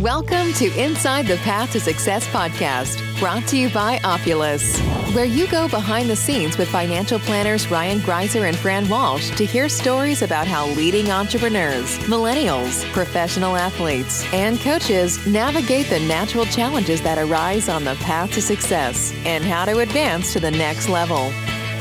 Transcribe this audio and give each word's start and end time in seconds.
Welcome 0.00 0.54
to 0.54 0.72
Inside 0.82 1.26
the 1.26 1.36
Path 1.36 1.72
to 1.72 1.80
Success 1.80 2.26
podcast, 2.28 2.96
brought 3.18 3.46
to 3.48 3.58
you 3.58 3.68
by 3.68 4.00
Opulus, 4.02 4.80
where 5.14 5.26
you 5.26 5.46
go 5.48 5.68
behind 5.68 6.08
the 6.08 6.16
scenes 6.16 6.56
with 6.56 6.70
financial 6.70 7.18
planners 7.18 7.70
Ryan 7.70 7.98
Greiser 7.98 8.48
and 8.48 8.56
Fran 8.56 8.88
Walsh 8.88 9.28
to 9.36 9.44
hear 9.44 9.68
stories 9.68 10.22
about 10.22 10.46
how 10.46 10.68
leading 10.68 11.10
entrepreneurs, 11.10 11.98
millennials, 11.98 12.82
professional 12.92 13.56
athletes, 13.56 14.24
and 14.32 14.58
coaches 14.60 15.26
navigate 15.26 15.90
the 15.90 16.00
natural 16.00 16.46
challenges 16.46 17.02
that 17.02 17.18
arise 17.18 17.68
on 17.68 17.84
the 17.84 17.94
path 17.96 18.32
to 18.32 18.40
success 18.40 19.12
and 19.26 19.44
how 19.44 19.66
to 19.66 19.80
advance 19.80 20.32
to 20.32 20.40
the 20.40 20.50
next 20.50 20.88
level. 20.88 21.30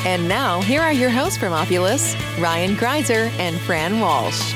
And 0.06 0.28
now, 0.28 0.60
here 0.64 0.82
are 0.82 0.92
your 0.92 1.10
hosts 1.10 1.38
from 1.38 1.54
Opulus, 1.54 2.18
Ryan 2.38 2.76
Greiser 2.76 3.30
and 3.40 3.58
Fran 3.62 4.02
Walsh. 4.02 4.54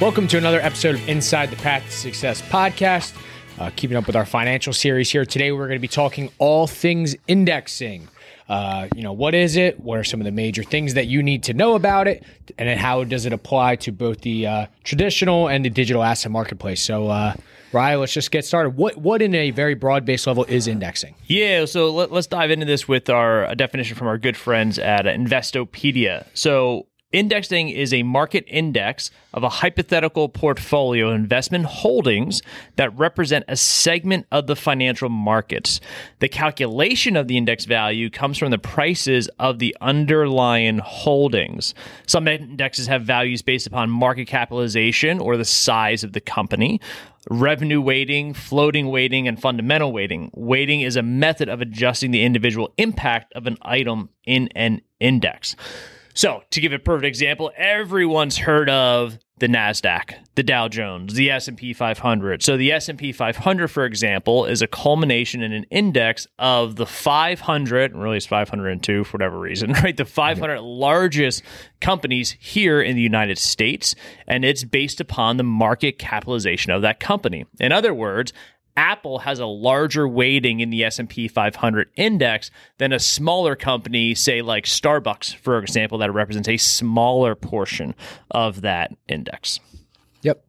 Welcome 0.00 0.28
to 0.28 0.38
another 0.38 0.60
episode 0.60 0.94
of 0.94 1.08
Inside 1.08 1.50
the 1.50 1.56
Path 1.56 1.82
to 1.82 1.90
Success 1.90 2.40
podcast. 2.40 3.16
Uh, 3.58 3.70
keeping 3.74 3.96
up 3.96 4.06
with 4.06 4.14
our 4.14 4.24
financial 4.24 4.72
series 4.72 5.10
here. 5.10 5.24
Today, 5.24 5.50
we're 5.50 5.66
going 5.66 5.76
to 5.76 5.80
be 5.80 5.88
talking 5.88 6.30
all 6.38 6.68
things 6.68 7.16
indexing. 7.26 8.06
Uh, 8.48 8.86
you 8.94 9.02
know, 9.02 9.12
what 9.12 9.34
is 9.34 9.56
it? 9.56 9.80
What 9.80 9.98
are 9.98 10.04
some 10.04 10.20
of 10.20 10.24
the 10.24 10.30
major 10.30 10.62
things 10.62 10.94
that 10.94 11.08
you 11.08 11.20
need 11.20 11.42
to 11.42 11.52
know 11.52 11.74
about 11.74 12.06
it? 12.06 12.22
And 12.56 12.68
then 12.68 12.78
how 12.78 13.02
does 13.02 13.26
it 13.26 13.32
apply 13.32 13.74
to 13.76 13.90
both 13.90 14.20
the 14.20 14.46
uh, 14.46 14.66
traditional 14.84 15.48
and 15.48 15.64
the 15.64 15.70
digital 15.70 16.04
asset 16.04 16.30
marketplace? 16.30 16.80
So, 16.80 17.08
uh, 17.08 17.34
Ryan, 17.72 17.98
let's 17.98 18.12
just 18.12 18.30
get 18.30 18.44
started. 18.44 18.76
What, 18.76 18.98
what 18.98 19.20
in 19.20 19.34
a 19.34 19.50
very 19.50 19.74
broad 19.74 20.04
base 20.04 20.28
level 20.28 20.44
is 20.44 20.68
indexing? 20.68 21.16
Yeah, 21.26 21.64
so 21.64 21.92
let, 21.92 22.12
us 22.12 22.28
dive 22.28 22.52
into 22.52 22.66
this 22.66 22.86
with 22.86 23.10
our 23.10 23.52
definition 23.56 23.96
from 23.96 24.06
our 24.06 24.16
good 24.16 24.36
friends 24.36 24.78
at 24.78 25.06
Investopedia. 25.06 26.24
So, 26.34 26.86
Indexing 27.10 27.70
is 27.70 27.94
a 27.94 28.02
market 28.02 28.44
index 28.46 29.10
of 29.32 29.42
a 29.42 29.48
hypothetical 29.48 30.28
portfolio 30.28 31.08
of 31.08 31.14
investment 31.14 31.64
holdings 31.64 32.42
that 32.76 32.94
represent 32.98 33.46
a 33.48 33.56
segment 33.56 34.26
of 34.30 34.46
the 34.46 34.54
financial 34.54 35.08
markets. 35.08 35.80
The 36.18 36.28
calculation 36.28 37.16
of 37.16 37.26
the 37.26 37.38
index 37.38 37.64
value 37.64 38.10
comes 38.10 38.36
from 38.36 38.50
the 38.50 38.58
prices 38.58 39.30
of 39.38 39.58
the 39.58 39.74
underlying 39.80 40.80
holdings. 40.80 41.72
Some 42.06 42.28
indexes 42.28 42.88
have 42.88 43.04
values 43.04 43.40
based 43.40 43.66
upon 43.66 43.88
market 43.88 44.26
capitalization 44.26 45.18
or 45.18 45.38
the 45.38 45.46
size 45.46 46.04
of 46.04 46.12
the 46.12 46.20
company 46.20 46.78
revenue 47.30 47.80
weighting, 47.80 48.32
floating 48.32 48.88
weighting, 48.88 49.28
and 49.28 49.40
fundamental 49.40 49.92
weighting. 49.92 50.30
Weighting 50.34 50.80
is 50.80 50.96
a 50.96 51.02
method 51.02 51.48
of 51.48 51.60
adjusting 51.60 52.10
the 52.10 52.22
individual 52.22 52.72
impact 52.78 53.32
of 53.34 53.46
an 53.46 53.56
item 53.62 54.08
in 54.24 54.48
an 54.54 54.80
index. 54.98 55.54
So, 56.18 56.42
to 56.50 56.60
give 56.60 56.72
a 56.72 56.80
perfect 56.80 57.06
example, 57.06 57.52
everyone's 57.56 58.38
heard 58.38 58.68
of 58.68 59.20
the 59.38 59.46
Nasdaq, 59.46 60.14
the 60.34 60.42
Dow 60.42 60.66
Jones, 60.66 61.14
the 61.14 61.30
S&P 61.30 61.72
500. 61.72 62.42
So 62.42 62.56
the 62.56 62.72
S&P 62.72 63.12
500 63.12 63.68
for 63.68 63.84
example 63.84 64.44
is 64.44 64.60
a 64.60 64.66
culmination 64.66 65.44
in 65.44 65.52
an 65.52 65.62
index 65.70 66.26
of 66.40 66.74
the 66.74 66.86
500, 66.86 67.94
really 67.94 68.16
it's 68.16 68.26
502 68.26 69.04
for 69.04 69.12
whatever 69.12 69.38
reason, 69.38 69.72
right? 69.84 69.96
The 69.96 70.04
500 70.04 70.60
largest 70.60 71.44
companies 71.80 72.36
here 72.40 72.82
in 72.82 72.96
the 72.96 73.02
United 73.02 73.38
States 73.38 73.94
and 74.26 74.44
it's 74.44 74.64
based 74.64 75.00
upon 75.00 75.36
the 75.36 75.44
market 75.44 76.00
capitalization 76.00 76.72
of 76.72 76.82
that 76.82 76.98
company. 76.98 77.46
In 77.60 77.70
other 77.70 77.94
words, 77.94 78.32
Apple 78.78 79.18
has 79.18 79.40
a 79.40 79.46
larger 79.46 80.06
weighting 80.06 80.60
in 80.60 80.70
the 80.70 80.84
S&P 80.84 81.26
500 81.26 81.90
index 81.96 82.52
than 82.78 82.92
a 82.92 83.00
smaller 83.00 83.56
company, 83.56 84.14
say 84.14 84.40
like 84.40 84.66
Starbucks, 84.66 85.34
for 85.34 85.58
example, 85.58 85.98
that 85.98 86.12
represents 86.12 86.48
a 86.48 86.56
smaller 86.56 87.34
portion 87.34 87.92
of 88.30 88.60
that 88.60 88.96
index. 89.08 89.58
Yep. 90.22 90.44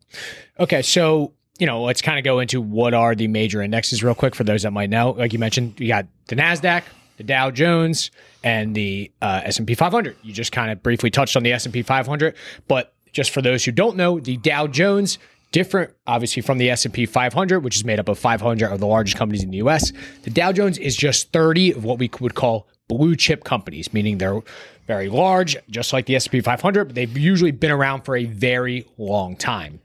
Okay, 0.59 0.83
so 0.83 1.33
you 1.57 1.65
know, 1.65 1.81
let's 1.81 2.03
kind 2.03 2.19
of 2.19 2.23
go 2.23 2.39
into 2.39 2.61
what 2.61 2.93
are 2.93 3.15
the 3.15 3.27
major 3.27 3.63
indexes 3.63 4.03
real 4.03 4.15
quick 4.15 4.35
for 4.35 4.43
those 4.43 4.61
that 4.61 4.71
might 4.71 4.91
know. 4.91 5.11
Like 5.11 5.33
you 5.33 5.39
mentioned, 5.39 5.79
you 5.79 5.87
got 5.87 6.05
the 6.27 6.35
Nasdaq, 6.35 6.83
the 7.17 7.23
Dow 7.23 7.49
Jones, 7.49 8.11
and 8.43 8.75
the 8.75 9.11
uh, 9.23 9.41
S&P 9.43 9.73
500. 9.73 10.15
You 10.21 10.33
just 10.33 10.51
kind 10.51 10.71
of 10.71 10.83
briefly 10.83 11.09
touched 11.09 11.35
on 11.35 11.41
the 11.41 11.51
S&P 11.51 11.81
500, 11.81 12.35
but 12.67 12.93
just 13.11 13.31
for 13.31 13.41
those 13.41 13.65
who 13.65 13.71
don't 13.71 13.97
know, 13.97 14.19
the 14.19 14.37
Dow 14.37 14.67
Jones 14.67 15.17
different 15.51 15.93
obviously 16.07 16.41
from 16.41 16.57
the 16.57 16.69
S&P 16.69 17.05
500 17.05 17.59
which 17.61 17.75
is 17.75 17.85
made 17.85 17.99
up 17.99 18.09
of 18.09 18.19
500 18.19 18.71
of 18.71 18.79
the 18.79 18.87
largest 18.87 19.17
companies 19.17 19.43
in 19.43 19.51
the 19.51 19.57
US 19.57 19.91
the 20.23 20.29
Dow 20.29 20.51
Jones 20.51 20.77
is 20.77 20.95
just 20.95 21.31
30 21.31 21.71
of 21.71 21.83
what 21.83 21.99
we 21.99 22.09
would 22.19 22.35
call 22.35 22.67
blue 22.87 23.15
chip 23.15 23.43
companies 23.43 23.93
meaning 23.93 24.17
they're 24.17 24.41
very 24.87 25.09
large 25.09 25.57
just 25.69 25.93
like 25.93 26.05
the 26.05 26.15
S&P 26.15 26.41
500 26.41 26.85
but 26.85 26.95
they've 26.95 27.17
usually 27.17 27.51
been 27.51 27.71
around 27.71 28.01
for 28.01 28.15
a 28.15 28.25
very 28.25 28.85
long 28.97 29.35
time 29.35 29.79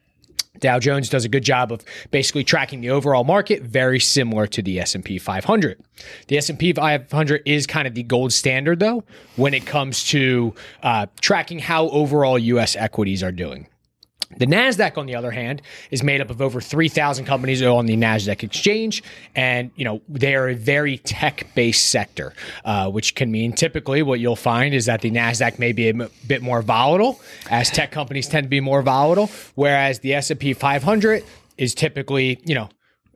Dow 0.60 0.78
Jones 0.78 1.08
does 1.08 1.24
a 1.24 1.28
good 1.28 1.44
job 1.44 1.72
of 1.72 1.84
basically 2.10 2.44
tracking 2.44 2.80
the 2.80 2.90
overall 2.90 3.24
market, 3.24 3.62
very 3.62 4.00
similar 4.00 4.46
to 4.46 4.62
the 4.62 4.80
S&P 4.80 5.18
500. 5.18 5.80
The 6.28 6.38
S&P 6.38 6.72
500 6.72 7.42
is 7.44 7.66
kind 7.66 7.88
of 7.88 7.94
the 7.94 8.02
gold 8.02 8.32
standard, 8.32 8.80
though, 8.80 9.04
when 9.36 9.52
it 9.52 9.66
comes 9.66 10.04
to 10.04 10.54
uh, 10.82 11.06
tracking 11.20 11.58
how 11.58 11.88
overall 11.90 12.38
U.S. 12.38 12.76
equities 12.76 13.22
are 13.22 13.32
doing. 13.32 13.66
The 14.36 14.46
NASDAQ, 14.46 14.98
on 14.98 15.06
the 15.06 15.14
other 15.14 15.30
hand, 15.30 15.62
is 15.90 16.02
made 16.02 16.20
up 16.20 16.30
of 16.30 16.40
over 16.42 16.60
3,000 16.60 17.24
companies 17.24 17.62
on 17.62 17.86
the 17.86 17.96
NASDAQ 17.96 18.42
exchange. 18.42 19.02
And, 19.34 19.70
you 19.76 19.84
know, 19.84 20.02
they 20.08 20.34
are 20.34 20.48
a 20.48 20.54
very 20.54 20.98
tech 20.98 21.46
based 21.54 21.88
sector, 21.90 22.34
uh, 22.64 22.90
which 22.90 23.14
can 23.14 23.30
mean 23.30 23.52
typically 23.52 24.02
what 24.02 24.20
you'll 24.20 24.36
find 24.36 24.74
is 24.74 24.86
that 24.86 25.00
the 25.02 25.10
NASDAQ 25.10 25.58
may 25.58 25.72
be 25.72 25.88
a 25.88 25.94
m- 25.94 26.10
bit 26.26 26.42
more 26.42 26.62
volatile, 26.62 27.20
as 27.50 27.70
tech 27.70 27.90
companies 27.92 28.28
tend 28.28 28.44
to 28.44 28.48
be 28.48 28.60
more 28.60 28.82
volatile, 28.82 29.30
whereas 29.54 30.00
the 30.00 30.14
S&P 30.14 30.52
500 30.52 31.24
is 31.56 31.74
typically, 31.74 32.40
you 32.44 32.54
know, 32.54 32.68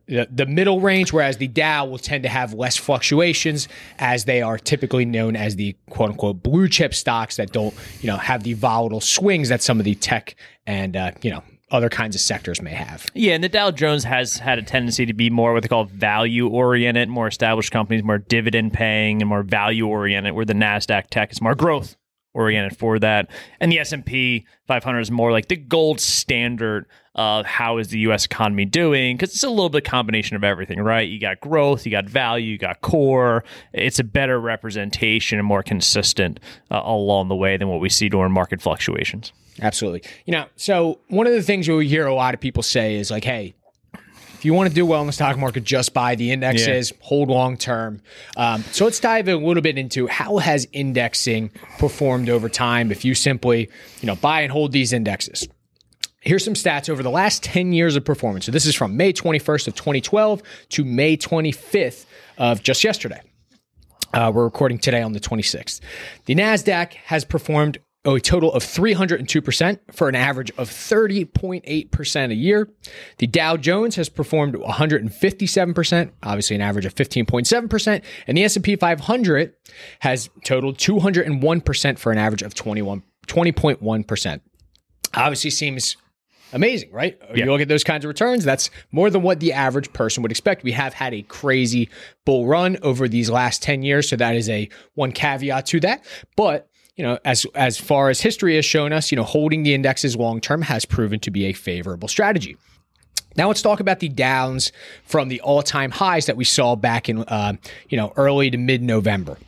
the, 0.09 0.47
middle 0.47 0.81
range, 0.81 1.13
whereas 1.13 1.37
the 1.37 1.49
Dow 1.49 1.85
will 1.85 1.99
tend 1.99 2.23
to 2.23 2.29
have 2.29 2.55
less 2.55 2.77
fluctuations 2.77 3.69
as 3.99 4.25
they 4.25 4.43
are 4.43 4.59
typically 4.59 5.05
known 5.05 5.37
as 5.37 5.57
the 5.57 5.77
quote 5.91 6.11
unquote 6.11 6.43
blue 6.43 6.69
chip 6.69 6.95
stocks 6.95 7.37
that 7.37 7.53
don't, 7.53 7.75
you 8.01 8.07
know, 8.07 8.17
have 8.17 8.43
the 8.43 8.55
volatile 8.55 9.01
swings 9.01 9.49
that 9.51 9.63
some 9.63 9.79
of 9.79 9.85
the 9.85 9.95
tech 9.95 10.35
and, 10.67 10.97
uh, 10.97 11.13
you 11.23 11.31
know, 11.31 11.43
other 11.71 11.91
kinds 11.91 12.17
of 12.17 12.23
sectors 12.23 12.63
may 12.63 12.73
have. 12.73 13.05
Yeah, 13.13 13.35
and 13.35 13.45
the 13.45 13.49
Dow 13.51 13.71
Jones 13.71 14.03
has 14.05 14.39
had 14.39 14.59
a 14.59 14.63
tendency 14.63 15.05
to 15.05 15.13
be 15.13 15.29
more 15.29 15.53
what 15.53 15.63
they 15.63 15.69
call 15.69 15.85
value 15.85 16.49
oriented, 16.49 17.11
more 17.11 17.27
established 17.27 17.71
companies, 17.71 18.03
more 18.03 18.17
dividend 18.17 18.73
paying 18.73 19.21
and 19.21 19.29
more 19.29 19.43
value 19.43 19.87
oriented, 19.87 20.33
where 20.33 20.47
the 20.47 20.55
Nasdaq 20.55 21.09
tech 21.11 21.31
is 21.31 21.43
more 21.43 21.55
growth 21.55 21.97
oriented 22.39 22.79
for 22.79 22.99
that. 23.01 23.29
And 23.61 23.71
the 23.73 23.81
S&P 23.81 24.47
500 24.69 25.01
is 25.01 25.11
more 25.11 25.33
like 25.33 25.49
the 25.49 25.57
gold 25.57 26.01
standard 26.01 26.87
of 27.17 27.45
how 27.45 27.79
is 27.79 27.89
the 27.89 27.99
US 28.01 28.25
economy 28.25 28.65
doing 28.65 29.17
because 29.17 29.33
it's 29.33 29.43
a 29.43 29.51
little 29.51 29.69
bit 29.69 29.85
combination 29.85 30.37
of 30.37 30.45
everything, 30.45 30.81
right? 30.81 31.09
You 31.09 31.19
got 31.19 31.41
growth, 31.41 31.85
you 31.85 31.91
got 31.91 32.05
value, 32.05 32.53
you 32.53 32.59
got 32.59 32.81
core. 32.81 33.43
It's 33.73 33.99
a 33.99 34.05
better 34.05 34.41
representation 34.41 35.39
and 35.39 35.47
more 35.47 35.65
consistent 35.65 36.39
uh, 36.71 36.81
along 36.85 37.29
the 37.29 37.35
way 37.35 37.57
than 37.57 37.69
what 37.69 37.81
we 37.81 37.89
see 37.89 38.09
during 38.09 38.31
market 38.31 38.63
fluctuations. 38.63 39.33
Absolutely. 39.61 40.09
You 40.25 40.33
know, 40.33 40.47
so 40.55 41.01
one 41.09 41.27
of 41.27 41.33
the 41.33 41.43
things 41.43 41.69
we 41.69 41.89
hear 41.89 42.07
a 42.07 42.15
lot 42.15 42.35
of 42.35 42.41
people 42.41 42.63
say 42.63 42.95
is 42.95 43.11
like, 43.11 43.25
hey, 43.25 43.57
if 44.39 44.45
you 44.45 44.55
want 44.55 44.69
to 44.69 44.75
do 44.75 44.87
well 44.87 45.01
in 45.01 45.09
the 45.09 45.13
stock 45.13 45.37
market, 45.37 45.65
just 45.65 45.93
buy 45.93 46.15
the 46.15 46.31
indexes, 46.31 46.93
yeah. 46.93 46.97
hold 47.01 47.29
long 47.29 47.57
term. 47.57 48.01
Um, 48.37 48.63
so 48.71 48.85
let's 48.85 49.01
dive 49.01 49.27
a 49.27 49.35
little 49.35 49.63
bit 49.63 49.77
into 49.77 50.07
how 50.07 50.37
has 50.39 50.65
indexing 50.73 51.51
performed 51.81 52.31
over 52.31 52.49
time. 52.49 52.93
If 52.93 53.05
you 53.05 53.17
simply, 53.17 53.69
you 54.01 54.07
know, 54.07 54.15
buy 54.15 54.43
and 54.43 54.53
hold 54.53 54.71
these 54.71 54.93
indexes. 54.93 55.49
Here's 56.21 56.45
some 56.45 56.55
stats 56.55 56.89
over 56.89 57.03
the 57.03 57.11
last 57.11 57.43
10 57.43 57.73
years 57.73 57.97
of 57.97 58.05
performance. 58.05 58.47
So 58.47 58.53
this 58.53 58.65
is 58.65 58.77
from 58.77 58.97
May 58.97 59.13
21st 59.13 59.67
of 59.67 59.75
2012 59.75 60.43
to 60.71 60.85
May 60.85 61.17
25th 61.17 62.07
of 62.39 62.63
just 62.63 62.85
yesterday. 62.85 63.21
Uh, 64.15 64.31
we're 64.33 64.45
recording 64.45 64.79
today 64.79 65.03
on 65.03 65.15
the 65.15 65.21
26th. 65.21 65.81
The 66.27 66.37
NASDAQ 66.37 66.93
has 66.93 67.25
performed 67.25 67.79
Oh, 68.09 68.15
a 68.15 68.21
total 68.23 68.51
of 68.55 68.65
302% 68.65 69.81
for 69.93 70.09
an 70.09 70.15
average 70.15 70.51
of 70.53 70.71
30.8% 70.71 72.31
a 72.31 72.35
year. 72.35 72.71
The 73.19 73.27
Dow 73.27 73.59
Jones 73.59 73.97
has 73.97 74.09
performed 74.09 74.55
157%, 74.55 76.11
obviously 76.23 76.57
an 76.57 76.63
average 76.63 76.87
of 76.87 76.95
15.7%, 76.95 78.03
and 78.27 78.39
the 78.39 78.45
S&P 78.45 78.77
500 78.77 79.55
has 79.99 80.31
totaled 80.43 80.79
201% 80.79 81.99
for 81.99 82.11
an 82.11 82.17
average 82.17 82.41
of 82.41 82.55
21 82.55 83.03
20.1%. 83.27 84.41
Obviously 85.13 85.51
seems 85.51 85.99
amazing, 86.55 86.91
right? 86.91 87.19
Yeah. 87.35 87.45
You 87.45 87.53
look 87.53 87.61
at 87.61 87.69
those 87.69 87.85
kinds 87.85 88.07
of 88.07 88.09
returns, 88.09 88.43
that's 88.43 88.71
more 88.91 89.11
than 89.11 89.21
what 89.21 89.41
the 89.41 89.53
average 89.53 89.93
person 89.93 90.23
would 90.23 90.33
expect. 90.33 90.65
We 90.65 90.73
have 90.73 90.95
had 90.95 91.13
a 91.13 91.21
crazy 91.21 91.91
bull 92.25 92.47
run 92.47 92.79
over 92.81 93.07
these 93.07 93.29
last 93.29 93.63
10 93.63 93.83
years, 93.83 94.09
so 94.09 94.17
that 94.17 94.35
is 94.35 94.49
a 94.49 94.71
one 94.95 95.13
caveat 95.13 95.67
to 95.67 95.81
that. 95.81 96.07
But 96.35 96.71
you 96.99 97.05
know, 97.05 97.19
as 97.25 97.47
as 97.55 97.79
far 97.79 98.11
as 98.11 98.21
history 98.21 98.57
has 98.57 98.65
shown 98.65 98.93
us, 98.93 99.11
you 99.11 99.17
know, 99.17 99.23
holding 99.23 99.63
the 99.63 99.73
indexes 99.73 100.17
long 100.17 100.41
term 100.41 100.63
has 100.63 100.85
proven 100.85 101.21
to 101.21 101.31
be 101.31 101.47
a 101.47 101.53
favorable 101.53 102.09
strategy. 102.09 102.57
Now 103.37 103.47
let's 103.47 103.63
talk 103.63 103.79
about 103.79 104.01
the 104.01 104.09
downs 104.09 104.73
from 105.05 105.29
the 105.29 105.41
all-time 105.43 105.93
highs 105.93 106.27
that 106.27 106.37
we 106.37 106.45
saw 106.45 106.75
back 106.75 107.09
in, 107.09 107.21
uh, 107.21 107.53
you 107.89 107.97
know, 107.97 108.13
early 108.17 108.51
to 108.51 108.59
mid-November. 108.59 109.39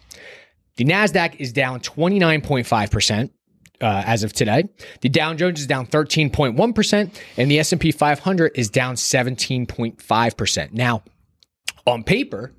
The 0.76 0.84
Nasdaq 0.84 1.36
is 1.40 1.52
down 1.52 1.80
29.5 1.80 2.90
percent. 2.90 3.32
uh, 3.80 4.02
as 4.06 4.22
of 4.22 4.32
today. 4.32 4.64
The 5.00 5.08
Dow 5.08 5.34
Jones 5.34 5.60
is 5.60 5.66
down 5.66 5.86
13.1% 5.86 7.20
and 7.36 7.50
the 7.50 7.58
S&P 7.58 7.92
500 7.92 8.52
is 8.54 8.68
down 8.68 8.94
17.5%. 8.96 10.72
Now, 10.72 11.02
on 11.86 12.04
paper, 12.04 12.52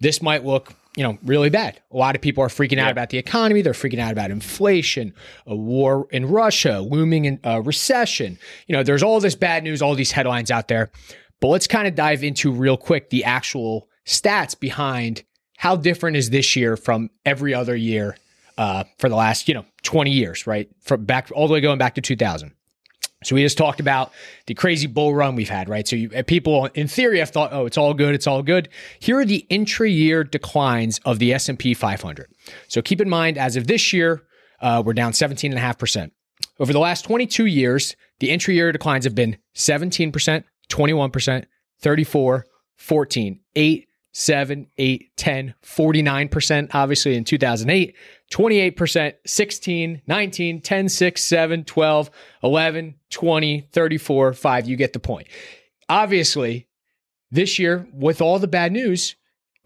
this 0.00 0.22
might 0.22 0.44
look 0.44 0.72
you 0.96 1.02
know, 1.02 1.18
really 1.22 1.50
bad. 1.50 1.80
A 1.92 1.96
lot 1.96 2.16
of 2.16 2.22
people 2.22 2.42
are 2.42 2.48
freaking 2.48 2.78
out 2.78 2.90
about 2.90 3.10
the 3.10 3.18
economy. 3.18 3.60
They're 3.60 3.74
freaking 3.74 4.00
out 4.00 4.12
about 4.12 4.30
inflation, 4.30 5.12
a 5.46 5.54
war 5.54 6.08
in 6.10 6.26
Russia, 6.26 6.80
looming 6.80 7.26
in, 7.26 7.40
uh, 7.44 7.60
recession. 7.62 8.38
You 8.66 8.74
know, 8.74 8.82
there's 8.82 9.02
all 9.02 9.20
this 9.20 9.34
bad 9.34 9.62
news, 9.62 9.82
all 9.82 9.94
these 9.94 10.12
headlines 10.12 10.50
out 10.50 10.68
there. 10.68 10.90
But 11.40 11.48
let's 11.48 11.66
kind 11.66 11.86
of 11.86 11.94
dive 11.94 12.24
into 12.24 12.50
real 12.50 12.78
quick 12.78 13.10
the 13.10 13.24
actual 13.24 13.88
stats 14.06 14.58
behind 14.58 15.22
how 15.58 15.76
different 15.76 16.16
is 16.16 16.30
this 16.30 16.56
year 16.56 16.76
from 16.76 17.10
every 17.26 17.52
other 17.52 17.76
year 17.76 18.16
uh, 18.56 18.84
for 18.98 19.10
the 19.10 19.16
last, 19.16 19.48
you 19.48 19.54
know, 19.54 19.66
20 19.82 20.10
years, 20.10 20.46
right? 20.46 20.68
From 20.80 21.04
back 21.04 21.30
all 21.34 21.46
the 21.46 21.52
way 21.52 21.60
going 21.60 21.78
back 21.78 21.94
to 21.96 22.00
2000. 22.00 22.52
So 23.24 23.34
we 23.34 23.42
just 23.42 23.56
talked 23.56 23.80
about 23.80 24.12
the 24.46 24.54
crazy 24.54 24.86
bull 24.86 25.14
run 25.14 25.36
we've 25.36 25.48
had, 25.48 25.68
right? 25.68 25.88
So 25.88 25.96
you, 25.96 26.10
uh, 26.14 26.22
people 26.22 26.66
in 26.74 26.86
theory 26.86 27.18
have 27.18 27.30
thought, 27.30 27.52
oh, 27.52 27.64
it's 27.64 27.78
all 27.78 27.94
good, 27.94 28.14
it's 28.14 28.26
all 28.26 28.42
good. 28.42 28.68
Here 29.00 29.18
are 29.18 29.24
the 29.24 29.46
intra-year 29.48 30.22
declines 30.22 31.00
of 31.04 31.18
the 31.18 31.32
S&P 31.32 31.72
500. 31.72 32.30
So 32.68 32.82
keep 32.82 33.00
in 33.00 33.08
mind, 33.08 33.38
as 33.38 33.56
of 33.56 33.66
this 33.66 33.92
year, 33.92 34.22
uh, 34.60 34.82
we're 34.84 34.92
down 34.92 35.12
17.5%. 35.12 36.10
Over 36.60 36.72
the 36.72 36.78
last 36.78 37.02
22 37.06 37.46
years, 37.46 37.96
the 38.20 38.30
intra-year 38.30 38.70
declines 38.72 39.04
have 39.04 39.14
been 39.14 39.38
17%, 39.54 40.44
21%, 40.68 41.44
34, 41.80 42.46
14, 42.76 43.40
8, 43.54 43.85
7, 44.18 44.66
8, 44.78 45.14
10, 45.18 45.54
49%, 45.62 46.70
obviously 46.72 47.16
in 47.16 47.24
2008, 47.24 47.94
28%, 48.32 49.12
16, 49.26 50.02
19, 50.06 50.60
10, 50.62 50.88
6, 50.88 51.22
7, 51.22 51.64
12, 51.64 52.10
11, 52.42 52.94
20, 53.10 53.68
34, 53.70 54.32
5. 54.32 54.68
You 54.68 54.76
get 54.76 54.94
the 54.94 54.98
point. 54.98 55.26
Obviously, 55.90 56.66
this 57.30 57.58
year, 57.58 57.86
with 57.92 58.22
all 58.22 58.38
the 58.38 58.48
bad 58.48 58.72
news, 58.72 59.16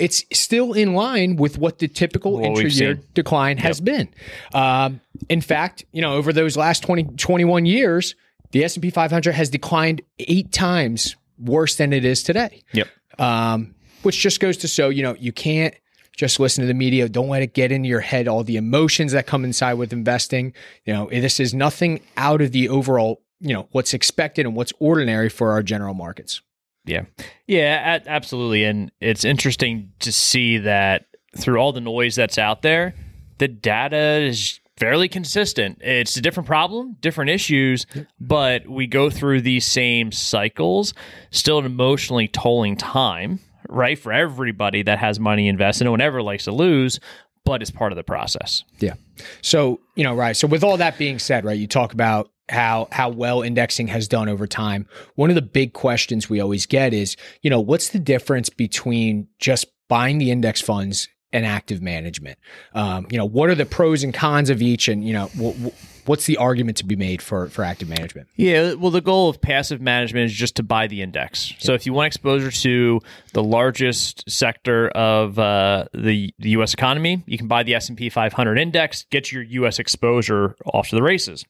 it's 0.01 0.25
still 0.33 0.73
in 0.73 0.95
line 0.95 1.37
with 1.37 1.57
what 1.57 1.79
the 1.79 1.87
typical 1.87 2.33
What 2.33 2.47
intra-year 2.47 2.95
decline 3.15 3.57
has 3.59 3.81
been. 3.81 4.09
Um, 4.53 5.01
in 5.29 5.43
fact, 5.43 5.85
you 5.93 6.03
know, 6.03 6.15
over 6.15 6.33
those 6.33 6.57
last 6.57 6.83
20, 6.83 7.05
21 7.05 7.67
years, 7.67 8.17
the 8.51 8.65
S&P 8.65 8.91
500 8.91 9.33
has 9.33 9.49
declined 9.49 10.03
eight 10.19 10.51
times 10.51 11.15
worse 11.39 11.77
than 11.77 11.93
it 11.93 12.05
is 12.05 12.25
today 12.25 12.65
Yep. 12.73 12.89
um, 13.21 13.77
which 14.03 14.19
just 14.19 14.41
goes 14.41 14.57
to 14.59 14.69
show 14.69 14.89
you 14.89 15.03
know 15.03 15.15
you 15.19 15.33
can't 15.33 15.75
just 16.17 16.39
listen 16.41 16.63
to 16.63 16.69
the 16.69 16.75
media 16.75 17.09
don't 17.09 17.29
let 17.29 17.43
it 17.43 17.55
get 17.55 17.73
into 17.73 17.89
your 17.89 18.01
head 18.01 18.29
all 18.29 18.45
the 18.45 18.57
emotions 18.57 19.13
that 19.13 19.27
come 19.27 19.45
inside 19.45 19.75
with 19.75 19.93
investing 19.93 20.53
you 20.85 20.93
know 20.93 21.09
this 21.11 21.41
is 21.41 21.55
nothing 21.55 22.01
out 22.17 22.41
of 22.41 22.53
the 22.53 22.69
overall 22.69 23.23
you 23.41 23.55
know 23.55 23.69
what's 23.73 23.95
expected 23.95 24.45
and 24.47 24.55
what's 24.55 24.73
ordinary 24.81 25.29
for 25.29 25.53
our 25.53 25.63
general 25.63 25.95
markets 25.95 26.43
Yeah. 26.85 27.05
Yeah, 27.47 28.01
absolutely. 28.07 28.65
And 28.65 28.91
it's 29.01 29.25
interesting 29.25 29.93
to 30.01 30.13
see 30.13 30.59
that 30.59 31.07
through 31.37 31.59
all 31.59 31.73
the 31.73 31.81
noise 31.81 32.17
that's 32.17 32.39
out 32.39 32.63
there, 32.63 32.95
the 33.39 33.49
data 33.49 34.21
is 34.23 34.61
fairly 34.77 35.09
consistent. 35.09 35.79
It's 35.83 36.17
a 36.17 36.21
different 36.23 36.47
problem, 36.47 36.97
different 37.01 37.31
issues, 37.31 37.87
but 38.19 38.67
we 38.67 38.87
go 38.87 39.11
through 39.11 39.43
these 39.43 39.67
same 39.67 40.11
cycles, 40.13 40.95
still 41.31 41.59
an 41.59 41.67
emotionally 41.67 42.29
tolling 42.29 42.77
time, 42.77 43.41
right? 43.71 43.99
For 43.99 44.13
everybody 44.13 44.83
that 44.83 44.99
has 44.99 45.19
money 45.21 45.49
invested. 45.49 45.85
No 45.85 45.93
one 45.93 46.01
ever 46.01 46.23
likes 46.23 46.45
to 46.45 46.53
lose, 46.53 47.01
but 47.45 47.63
it's 47.63 47.71
part 47.71 47.93
of 47.93 47.97
the 47.97 48.05
process. 48.05 48.65
yeah 48.79 48.95
so 49.43 49.81
you 49.97 50.05
know 50.05 50.15
right 50.15 50.37
so 50.37 50.47
with 50.49 50.65
all 50.65 50.77
that 50.79 50.97
being 50.97 51.19
said 51.19 51.45
right 51.45 51.59
you 51.59 51.67
talk 51.67 51.93
about 51.93 52.31
how 52.49 52.89
how 52.91 53.09
well 53.09 53.43
indexing 53.43 53.87
has 53.87 54.09
done 54.09 54.29
over 54.29 54.47
time 54.47 54.87
one 55.17 55.29
of 55.31 55.35
the 55.35 55.43
big 55.43 55.73
questions 55.75 56.29
we 56.31 56.41
always 56.41 56.65
get 56.67 56.95
is 56.95 57.17
you 57.43 57.51
know 57.51 57.61
what's 57.61 57.91
the 57.91 57.99
difference 57.99 58.49
between 58.49 59.29
just 59.39 59.67
buying 59.89 60.19
the 60.19 60.31
index 60.31 60.61
funds 60.61 61.09
and 61.33 61.47
active 61.47 61.81
management 61.83 62.39
um, 62.75 63.07
you 63.11 63.19
know 63.19 63.25
what 63.25 63.49
are 63.49 63.55
the 63.55 63.67
pros 63.67 64.03
and 64.03 64.13
cons 64.15 64.51
of 64.51 64.61
each 64.63 64.89
and 64.89 65.05
you 65.05 65.13
know 65.13 65.27
wh- 65.29 65.67
wh- 65.67 66.09
what's 66.09 66.27
the 66.27 66.37
argument 66.37 66.77
to 66.77 66.85
be 66.85 66.97
made 66.97 67.23
for 67.23 67.49
for 67.49 67.63
active 67.63 67.89
management 67.89 68.27
Yeah, 68.37 68.75
well, 68.75 68.91
the 68.91 69.01
goal 69.01 69.29
of 69.29 69.41
passive 69.41 69.81
management 69.81 70.27
is 70.27 70.33
just 70.33 70.57
to 70.57 70.63
buy 70.63 70.87
the 70.87 71.03
index. 71.03 71.53
So 71.59 71.75
if 71.75 71.87
you 71.87 71.93
want 71.93 72.07
exposure 72.09 72.51
to 72.51 73.01
the 73.33 73.43
largest 73.43 74.29
sector 74.29 74.89
of 74.89 75.39
uh, 75.39 75.85
the 75.93 76.35
the 76.39 76.51
U.S. 76.51 76.75
economy, 76.75 77.23
you 77.27 77.39
can 77.39 77.47
buy 77.47 77.63
the 77.63 77.75
S 77.75 77.89
and 77.89 77.99
P 77.99 78.09
500 78.09 78.59
index, 78.59 79.05
get 79.11 79.31
your 79.31 79.43
U.S. 79.43 79.79
exposure 79.79 80.57
off 80.65 80.89
to 80.89 80.97
the 80.97 81.03
races. 81.03 81.45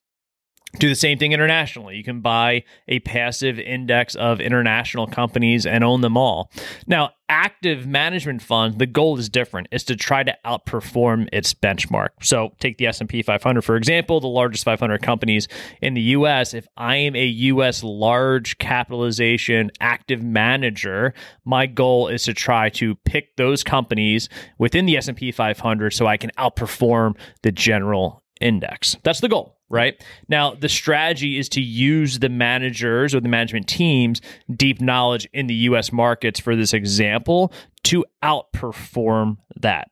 Do 0.79 0.89
the 0.89 0.95
same 0.95 1.19
thing 1.19 1.33
internationally. 1.33 1.97
You 1.97 2.05
can 2.05 2.21
buy 2.21 2.65
a 2.87 3.01
passive 3.01 3.59
index 3.59 4.15
of 4.15 4.41
international 4.41 5.07
companies 5.07 5.67
and 5.67 5.83
own 5.83 6.01
them 6.01 6.17
all. 6.17 6.51
Now, 6.87 7.11
active 7.29 7.87
management 7.87 8.43
funds, 8.43 8.77
the 8.77 8.87
goal 8.87 9.19
is 9.19 9.29
different. 9.29 9.69
It's 9.73 9.85
to 9.85 9.97
try 9.97 10.23
to 10.23 10.37
outperform 10.45 11.29
its 11.33 11.55
benchmark. 11.55 12.11
So, 12.23 12.53
take 12.61 12.79
the 12.79 12.87
S&P 12.87 13.23
500 13.23 13.63
for 13.63 13.77
example, 13.77 14.21
the 14.21 14.29
largest 14.29 14.65
500 14.65 15.03
companies 15.03 15.49
in 15.83 15.95
the 15.95 16.01
US. 16.01 16.55
If 16.55 16.69
I 16.77 16.97
am 16.97 17.17
a 17.17 17.27
US 17.27 17.83
large 17.83 18.59
capitalization 18.59 19.71
active 19.81 20.23
manager, 20.23 21.15
my 21.45 21.67
goal 21.67 22.09
is 22.09 22.23
to 22.25 22.35
try 22.35 22.69
to 22.71 22.95
pick 23.05 23.37
those 23.37 23.65
companies 23.65 24.29
within 24.59 24.87
the 24.87 24.97
S&P 24.97 25.33
500 25.33 25.91
so 25.91 26.07
I 26.07 26.17
can 26.17 26.31
outperform 26.39 27.17
the 27.43 27.53
general 27.53 28.23
index. 28.41 28.97
That's 29.03 29.21
the 29.21 29.29
goal, 29.29 29.60
right? 29.71 30.03
Now, 30.29 30.55
the 30.55 30.69
strategy 30.69 31.39
is 31.39 31.49
to 31.51 31.61
use 31.61 32.19
the 32.19 32.29
managers 32.29 33.15
or 33.15 33.21
the 33.21 33.29
management 33.29 33.69
teams' 33.69 34.21
deep 34.55 34.81
knowledge 34.81 35.29
in 35.33 35.47
the 35.47 35.55
US 35.55 35.93
markets 35.93 36.41
for 36.41 36.55
this 36.57 36.75
example 36.75 37.53
to 37.85 38.05
outperform 38.23 39.39
that. 39.61 39.91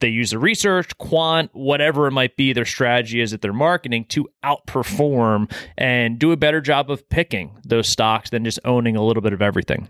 They 0.00 0.08
use 0.08 0.32
the 0.32 0.38
research, 0.38 0.98
quant, 0.98 1.50
whatever 1.54 2.06
it 2.06 2.10
might 2.10 2.36
be, 2.36 2.52
their 2.52 2.66
strategy 2.66 3.20
is 3.20 3.30
that 3.30 3.40
they're 3.40 3.54
marketing 3.54 4.04
to 4.10 4.28
outperform 4.44 5.50
and 5.78 6.18
do 6.18 6.32
a 6.32 6.36
better 6.36 6.60
job 6.60 6.90
of 6.90 7.08
picking 7.08 7.58
those 7.64 7.88
stocks 7.88 8.28
than 8.28 8.44
just 8.44 8.58
owning 8.64 8.96
a 8.96 9.02
little 9.02 9.22
bit 9.22 9.32
of 9.32 9.40
everything. 9.40 9.88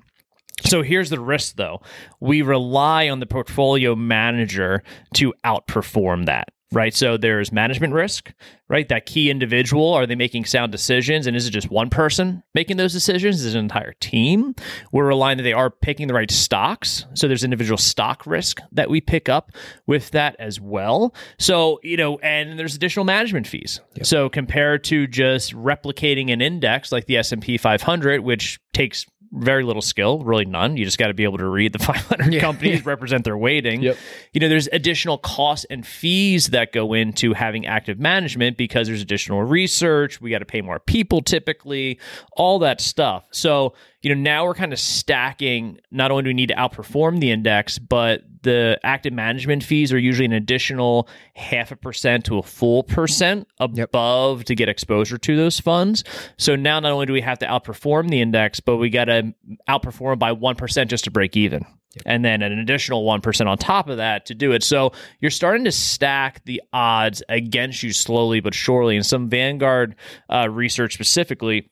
So 0.64 0.82
here's 0.82 1.10
the 1.10 1.20
risk 1.20 1.56
though. 1.56 1.82
We 2.20 2.42
rely 2.42 3.08
on 3.08 3.20
the 3.20 3.26
portfolio 3.26 3.94
manager 3.96 4.82
to 5.14 5.34
outperform 5.44 6.26
that, 6.26 6.48
right? 6.72 6.94
So 6.94 7.16
there's 7.16 7.52
management 7.52 7.92
risk, 7.92 8.32
right? 8.68 8.88
That 8.88 9.06
key 9.06 9.30
individual, 9.30 9.94
are 9.94 10.06
they 10.06 10.16
making 10.16 10.46
sound 10.46 10.72
decisions? 10.72 11.26
And 11.26 11.36
is 11.36 11.46
it 11.46 11.50
just 11.50 11.70
one 11.70 11.90
person 11.90 12.42
making 12.54 12.76
those 12.76 12.92
decisions? 12.92 13.44
Is 13.44 13.54
it 13.54 13.58
an 13.58 13.64
entire 13.64 13.92
team? 13.94 14.54
We're 14.90 15.06
relying 15.06 15.36
that 15.38 15.44
they 15.44 15.52
are 15.52 15.70
picking 15.70 16.08
the 16.08 16.14
right 16.14 16.30
stocks. 16.30 17.06
So 17.14 17.28
there's 17.28 17.44
individual 17.44 17.78
stock 17.78 18.26
risk 18.26 18.60
that 18.72 18.90
we 18.90 19.00
pick 19.00 19.28
up 19.28 19.52
with 19.86 20.10
that 20.10 20.34
as 20.38 20.60
well. 20.60 21.14
So, 21.38 21.78
you 21.82 21.96
know, 21.96 22.18
and 22.18 22.58
there's 22.58 22.74
additional 22.74 23.04
management 23.04 23.46
fees. 23.46 23.80
So 24.02 24.28
compared 24.28 24.82
to 24.84 25.06
just 25.06 25.54
replicating 25.54 26.32
an 26.32 26.40
index 26.40 26.90
like 26.90 27.06
the 27.06 27.18
S&P 27.18 27.58
500, 27.58 28.20
which 28.20 28.58
takes 28.72 29.06
very 29.32 29.64
little 29.64 29.82
skill, 29.82 30.20
really 30.20 30.44
none. 30.44 30.76
You 30.76 30.84
just 30.84 30.98
got 30.98 31.08
to 31.08 31.14
be 31.14 31.24
able 31.24 31.38
to 31.38 31.48
read 31.48 31.72
the 31.72 31.78
500 31.84 32.40
companies, 32.40 32.84
represent 32.86 33.24
their 33.24 33.36
weighting. 33.36 33.82
Yep. 33.82 33.96
You 34.32 34.40
know, 34.40 34.48
there's 34.48 34.68
additional 34.68 35.18
costs 35.18 35.66
and 35.70 35.86
fees 35.86 36.48
that 36.48 36.72
go 36.72 36.92
into 36.92 37.32
having 37.32 37.66
active 37.66 37.98
management 37.98 38.56
because 38.56 38.86
there's 38.86 39.02
additional 39.02 39.42
research. 39.42 40.20
We 40.20 40.30
got 40.30 40.38
to 40.38 40.44
pay 40.44 40.60
more 40.60 40.78
people 40.78 41.20
typically, 41.20 41.98
all 42.32 42.58
that 42.60 42.80
stuff. 42.80 43.26
So, 43.32 43.74
you 44.02 44.14
know, 44.14 44.20
now 44.20 44.44
we're 44.44 44.54
kind 44.54 44.72
of 44.72 44.78
stacking. 44.78 45.78
Not 45.90 46.10
only 46.10 46.24
do 46.24 46.28
we 46.28 46.34
need 46.34 46.48
to 46.48 46.54
outperform 46.54 47.20
the 47.20 47.30
index, 47.30 47.78
but 47.78 48.22
the 48.46 48.78
active 48.84 49.12
management 49.12 49.64
fees 49.64 49.92
are 49.92 49.98
usually 49.98 50.24
an 50.24 50.32
additional 50.32 51.08
half 51.34 51.72
a 51.72 51.76
percent 51.76 52.24
to 52.26 52.38
a 52.38 52.42
full 52.42 52.84
percent 52.84 53.48
above 53.58 54.44
to 54.44 54.54
get 54.54 54.68
exposure 54.68 55.18
to 55.18 55.36
those 55.36 55.58
funds. 55.58 56.04
So 56.38 56.54
now 56.54 56.78
not 56.78 56.92
only 56.92 57.06
do 57.06 57.12
we 57.12 57.20
have 57.22 57.40
to 57.40 57.46
outperform 57.46 58.08
the 58.08 58.20
index, 58.20 58.60
but 58.60 58.76
we 58.76 58.88
got 58.88 59.06
to 59.06 59.34
outperform 59.68 60.20
by 60.20 60.32
1% 60.32 60.86
just 60.86 61.04
to 61.04 61.10
break 61.10 61.36
even. 61.36 61.66
And 62.04 62.24
then 62.24 62.42
an 62.42 62.56
additional 62.58 63.04
1% 63.04 63.46
on 63.46 63.58
top 63.58 63.88
of 63.88 63.96
that 63.96 64.26
to 64.26 64.34
do 64.34 64.52
it. 64.52 64.62
So 64.62 64.92
you're 65.18 65.30
starting 65.32 65.64
to 65.64 65.72
stack 65.72 66.44
the 66.44 66.62
odds 66.72 67.22
against 67.28 67.82
you 67.82 67.92
slowly 67.92 68.38
but 68.38 68.54
surely. 68.54 68.94
And 68.96 69.04
some 69.04 69.28
Vanguard 69.28 69.96
uh, 70.30 70.48
research 70.48 70.94
specifically 70.94 71.68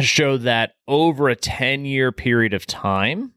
show 0.00 0.38
that 0.38 0.72
over 0.88 1.28
a 1.28 1.36
10 1.36 1.84
year 1.84 2.10
period 2.10 2.54
of 2.54 2.66
time, 2.66 3.34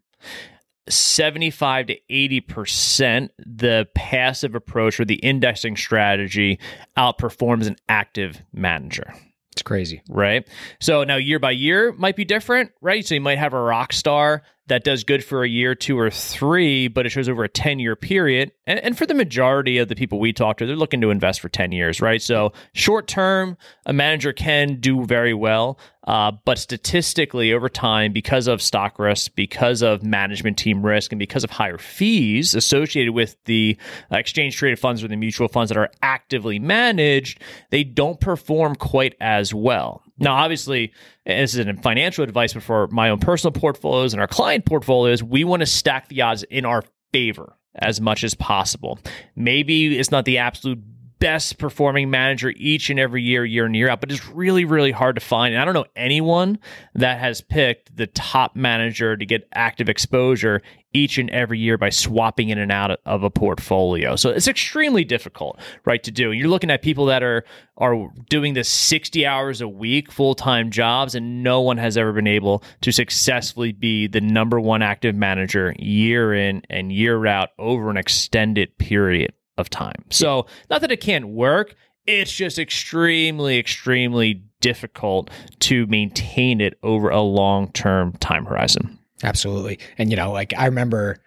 75 0.90 1.88
to 1.88 1.98
80% 2.10 3.30
the 3.40 3.88
passive 3.96 4.56
approach 4.56 5.00
or 5.00 5.06
the 5.06 5.16
indexing 5.16 5.76
strategy 5.78 6.60
outperforms 6.98 7.68
an 7.68 7.76
active 7.90 8.42
manager. 8.54 9.14
It's 9.56 9.62
crazy. 9.62 10.02
right? 10.10 10.46
So 10.82 11.06
now 11.06 11.16
year 11.16 11.40
by 11.40 11.52
year 11.52 11.94
might 11.94 12.18
be 12.18 12.26
different, 12.26 12.72
right? 12.82 13.06
So 13.06 13.16
you 13.16 13.22
might 13.22 13.38
have 13.38 13.54
a 13.54 13.62
rock 13.62 13.94
star 13.94 14.44
that 14.68 14.84
does 14.84 15.06
good 15.06 15.24
for 15.24 15.44
a 15.44 15.48
year, 15.48 15.76
two 15.76 15.98
or 15.98 16.10
three, 16.10 16.88
but 16.88 17.06
it 17.06 17.10
shows 17.10 17.30
over 17.30 17.44
a 17.44 17.50
10 17.50 17.80
year 17.80 17.96
period. 17.96 18.52
And, 18.68 18.80
and 18.80 18.98
for 18.98 19.06
the 19.06 19.14
majority 19.14 19.78
of 19.78 19.88
the 19.88 19.96
people 19.96 20.20
we 20.20 20.34
talk 20.34 20.58
to, 20.58 20.66
they're 20.66 20.76
looking 20.76 21.02
to 21.02 21.10
invest 21.10 21.40
for 21.40 21.48
10 21.50 21.72
years, 21.72 22.02
right? 22.02 22.22
So 22.22 22.52
short 22.74 23.08
term, 23.08 23.58
a 23.86 23.94
manager 23.94 24.34
can 24.34 24.82
do 24.82 25.06
very 25.06 25.34
well. 25.34 25.80
Uh, 26.06 26.32
but 26.46 26.60
statistically, 26.60 27.52
over 27.52 27.68
time, 27.68 28.14
because 28.14 28.48
of 28.48 28.62
stock 28.62 29.00
risk, 29.00 29.34
because 29.36 29.82
of 29.82 30.04
management 30.04 30.58
team 30.58 30.86
risk, 30.86 31.12
and 31.12 31.20
because 31.20 31.44
of 31.44 31.50
higher 31.50 31.78
fees 31.78 32.54
associated 32.54 33.12
with 33.12 33.36
the 33.46 33.78
uh, 34.12 34.18
exchange 34.18 34.56
traded 34.56 34.78
funds 34.80 35.04
or 35.04 35.08
the 35.08 35.16
mutual 35.16 35.48
funds 35.48 35.70
that 35.70 35.78
are 35.78 35.90
actively 36.02 36.60
managed, 36.60 37.42
they 37.72 37.84
don't 37.84 38.20
perform 38.20 38.76
quite 38.76 39.16
as 39.20 39.54
well. 39.54 40.04
Now, 40.18 40.36
obviously, 40.36 40.94
this 41.26 41.56
is 41.56 41.68
financial 41.82 42.24
advice, 42.24 42.54
but 42.54 42.64
for 42.64 42.88
my 42.88 43.10
own 43.10 43.20
personal 43.20 43.52
portfolios 43.52 44.14
and 44.14 44.22
our 44.22 44.28
client 44.28 44.66
portfolios, 44.66 45.22
we 45.24 45.44
want 45.44 45.62
to 45.62 45.66
stack 45.66 46.08
the 46.08 46.22
odds 46.22 46.44
in 46.44 46.66
our 46.66 46.84
favor 47.12 47.58
as 47.76 48.00
much 48.00 48.24
as 48.24 48.34
possible. 48.34 49.00
Maybe 49.36 49.98
it's 49.98 50.12
not 50.12 50.26
the 50.26 50.38
absolute 50.38 50.80
best 51.20 51.58
performing 51.58 52.10
manager 52.10 52.54
each 52.56 52.90
and 52.90 53.00
every 53.00 53.24
year, 53.24 53.46
year 53.46 53.66
in, 53.66 53.74
year 53.74 53.90
out, 53.90 54.02
but 54.02 54.12
it's 54.12 54.28
really, 54.28 54.66
really 54.66 54.92
hard 54.92 55.16
to 55.16 55.22
find. 55.22 55.54
And 55.54 55.62
I 55.62 55.66
don't 55.66 55.74
know 55.74 55.86
anyone 55.96 56.60
that 56.94 57.20
has 57.20 57.42
picked 57.42 57.96
the 57.96 58.08
top 58.08 58.56
manager 58.56 59.16
to 59.16 59.26
get 59.26 59.48
active 59.54 59.90
exposure 59.90 60.62
each 60.94 61.18
and 61.18 61.30
every 61.30 61.60
year 61.60 61.78
by 61.78 61.90
swapping 61.90 62.50
in 62.50 62.58
and 62.58 62.72
out 62.72 63.00
of 63.06 63.24
a 63.24 63.30
portfolio. 63.30 64.16
So 64.16 64.30
it's 64.30 64.48
extremely 64.48 65.04
difficult, 65.04 65.60
right, 65.84 66.02
to 66.04 66.12
do. 66.12 66.32
You're 66.32 66.48
looking 66.48 66.72
at 66.72 66.82
people 66.82 67.08
that 67.08 67.22
are 67.22 67.44
are 67.78 68.10
doing 68.30 68.54
this 68.54 68.70
60 68.70 69.26
hours 69.26 69.60
a 69.60 69.68
week, 69.68 70.10
full-time 70.10 70.72
jobs, 70.72 71.14
and 71.14 71.44
no 71.44 71.60
one 71.60 71.78
has 71.78 71.98
ever 71.98 72.14
been 72.14 72.28
able 72.28 72.64
to 72.82 72.94
successfully 72.94 73.74
be 73.74 74.08
the 74.08 74.22
number 74.22 74.58
one 74.58 74.82
active 74.82 75.14
manager 75.14 75.76
year 75.78 76.34
in 76.34 76.62
and 76.70 76.94
year 76.94 77.26
out 77.26 77.50
over 77.60 77.90
an 77.90 77.98
extended 77.98 78.78
period 78.78 79.34
of 79.58 79.70
time. 79.70 80.04
So 80.10 80.46
not 80.70 80.82
that 80.82 80.92
it 80.92 81.02
can't 81.02 81.28
work, 81.30 81.76
it's 82.06 82.32
just 82.32 82.60
extremely, 82.60 83.58
extremely 83.58 84.44
difficult 84.62 85.30
to 85.60 85.86
maintain 85.88 86.62
it 86.62 86.78
over 86.84 87.10
a 87.10 87.22
long-term 87.22 88.14
time 88.14 88.46
horizon. 88.46 89.00
Absolutely. 89.24 89.80
And 89.98 90.10
you 90.12 90.18
know, 90.18 90.32
like 90.32 90.54
I 90.58 90.66
remember 90.66 91.22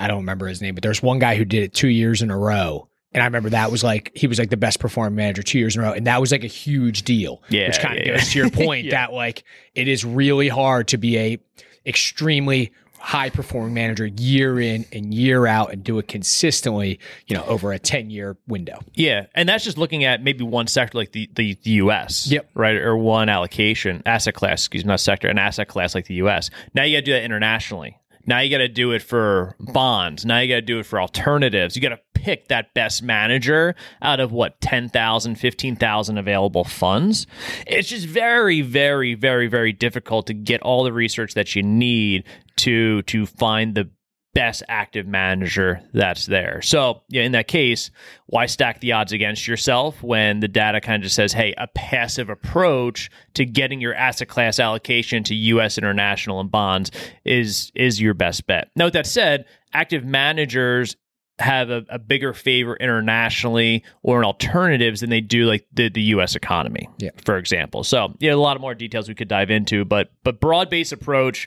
I 0.00 0.08
don't 0.08 0.18
remember 0.18 0.46
his 0.46 0.60
name, 0.60 0.74
but 0.74 0.82
there's 0.82 1.02
one 1.02 1.18
guy 1.18 1.36
who 1.36 1.44
did 1.44 1.62
it 1.62 1.72
two 1.72 1.88
years 1.88 2.20
in 2.22 2.30
a 2.30 2.36
row. 2.38 2.88
And 3.12 3.22
I 3.22 3.26
remember 3.26 3.50
that 3.50 3.70
was 3.70 3.82
like 3.82 4.10
he 4.14 4.26
was 4.26 4.38
like 4.38 4.50
the 4.50 4.56
best 4.58 4.78
performing 4.80 5.14
manager 5.16 5.42
two 5.42 5.58
years 5.58 5.74
in 5.76 5.82
a 5.82 5.86
row, 5.86 5.92
and 5.92 6.06
that 6.06 6.20
was 6.20 6.32
like 6.32 6.44
a 6.44 6.48
huge 6.48 7.02
deal. 7.02 7.42
Yeah, 7.48 7.68
which 7.68 7.78
kind 7.78 7.98
of 7.98 8.06
yeah, 8.06 8.16
goes 8.16 8.30
to 8.32 8.38
your 8.38 8.50
point 8.64 8.86
Yeah. 8.86 8.90
that 9.06 9.12
like 9.14 9.44
it 9.74 9.88
is 9.88 10.04
really 10.04 10.48
hard 10.48 10.88
to 10.88 10.98
be 10.98 11.16
a 11.18 11.38
extremely 11.86 12.72
high 12.98 13.30
performing 13.30 13.74
manager 13.74 14.06
year 14.06 14.60
in 14.60 14.84
and 14.92 15.14
year 15.14 15.46
out 15.46 15.72
and 15.72 15.82
do 15.84 15.98
it 15.98 16.08
consistently, 16.08 16.98
you 17.26 17.36
know, 17.36 17.44
over 17.44 17.72
a 17.72 17.78
ten 17.78 18.10
year 18.10 18.36
window. 18.46 18.78
Yeah, 18.94 19.26
and 19.34 19.48
that's 19.48 19.64
just 19.64 19.78
looking 19.78 20.04
at 20.04 20.22
maybe 20.22 20.44
one 20.44 20.66
sector 20.66 20.98
like 20.98 21.12
the, 21.12 21.28
the, 21.34 21.56
the 21.62 21.70
U.S. 21.72 22.30
Yep. 22.30 22.50
Right, 22.54 22.76
or 22.76 22.96
one 22.96 23.28
allocation 23.28 24.02
asset 24.06 24.34
class. 24.34 24.60
Excuse 24.60 24.84
me, 24.84 24.88
not 24.88 25.00
sector, 25.00 25.28
an 25.28 25.38
asset 25.38 25.68
class 25.68 25.94
like 25.94 26.06
the 26.06 26.14
U.S. 26.14 26.50
Now 26.74 26.84
you 26.84 26.96
got 26.96 27.00
to 27.00 27.04
do 27.04 27.12
that 27.12 27.24
internationally. 27.24 27.98
Now 28.26 28.40
you 28.40 28.50
got 28.50 28.58
to 28.58 28.68
do 28.68 28.92
it 28.92 29.02
for 29.02 29.54
bonds. 29.60 30.24
Now 30.24 30.40
you 30.40 30.48
got 30.48 30.56
to 30.56 30.62
do 30.62 30.78
it 30.78 30.86
for 30.86 31.00
alternatives. 31.00 31.76
You 31.76 31.82
got 31.82 31.90
to 31.90 32.00
pick 32.14 32.48
that 32.48 32.74
best 32.74 33.02
manager 33.02 33.74
out 34.02 34.18
of 34.18 34.32
what 34.32 34.60
10,000, 34.60 35.36
15,000 35.36 36.18
available 36.18 36.64
funds. 36.64 37.26
It's 37.66 37.88
just 37.88 38.06
very 38.06 38.62
very 38.62 39.14
very 39.14 39.46
very 39.46 39.72
difficult 39.72 40.26
to 40.26 40.34
get 40.34 40.60
all 40.62 40.82
the 40.82 40.92
research 40.92 41.34
that 41.34 41.54
you 41.54 41.62
need 41.62 42.24
to 42.56 43.02
to 43.02 43.26
find 43.26 43.74
the 43.74 43.88
best 44.36 44.62
active 44.68 45.06
manager 45.06 45.80
that's 45.94 46.26
there. 46.26 46.60
So, 46.62 47.02
yeah, 47.08 47.22
in 47.22 47.32
that 47.32 47.48
case, 47.48 47.90
why 48.26 48.46
stack 48.46 48.80
the 48.80 48.92
odds 48.92 49.12
against 49.12 49.48
yourself 49.48 50.02
when 50.02 50.40
the 50.40 50.48
data 50.48 50.80
kind 50.80 50.96
of 50.96 51.02
just 51.02 51.16
says, 51.16 51.32
hey, 51.32 51.54
a 51.56 51.66
passive 51.68 52.28
approach 52.28 53.10
to 53.34 53.44
getting 53.46 53.80
your 53.80 53.94
asset 53.94 54.28
class 54.28 54.60
allocation 54.60 55.24
to 55.24 55.34
US 55.34 55.78
international 55.78 56.40
and 56.40 56.50
bonds 56.50 56.90
is 57.24 57.72
is 57.74 58.00
your 58.00 58.14
best 58.14 58.46
bet. 58.46 58.70
Now, 58.76 58.84
with 58.84 58.94
that 58.94 59.06
said, 59.06 59.46
active 59.72 60.04
managers 60.04 60.96
have 61.38 61.68
a, 61.68 61.84
a 61.90 61.98
bigger 61.98 62.32
favor 62.32 62.76
internationally 62.76 63.84
or 64.02 64.18
in 64.18 64.24
alternatives 64.24 65.00
than 65.02 65.10
they 65.10 65.20
do 65.20 65.44
like 65.44 65.66
the, 65.72 65.90
the 65.90 66.00
US 66.14 66.34
economy, 66.34 66.88
Yeah. 66.98 67.10
for 67.24 67.36
example. 67.36 67.84
So 67.84 68.14
yeah, 68.20 68.32
a 68.32 68.36
lot 68.36 68.56
of 68.56 68.62
more 68.62 68.74
details 68.74 69.06
we 69.08 69.14
could 69.14 69.28
dive 69.28 69.50
into, 69.50 69.84
but 69.84 70.10
but 70.24 70.40
broad 70.40 70.70
based 70.70 70.92
approach 70.92 71.46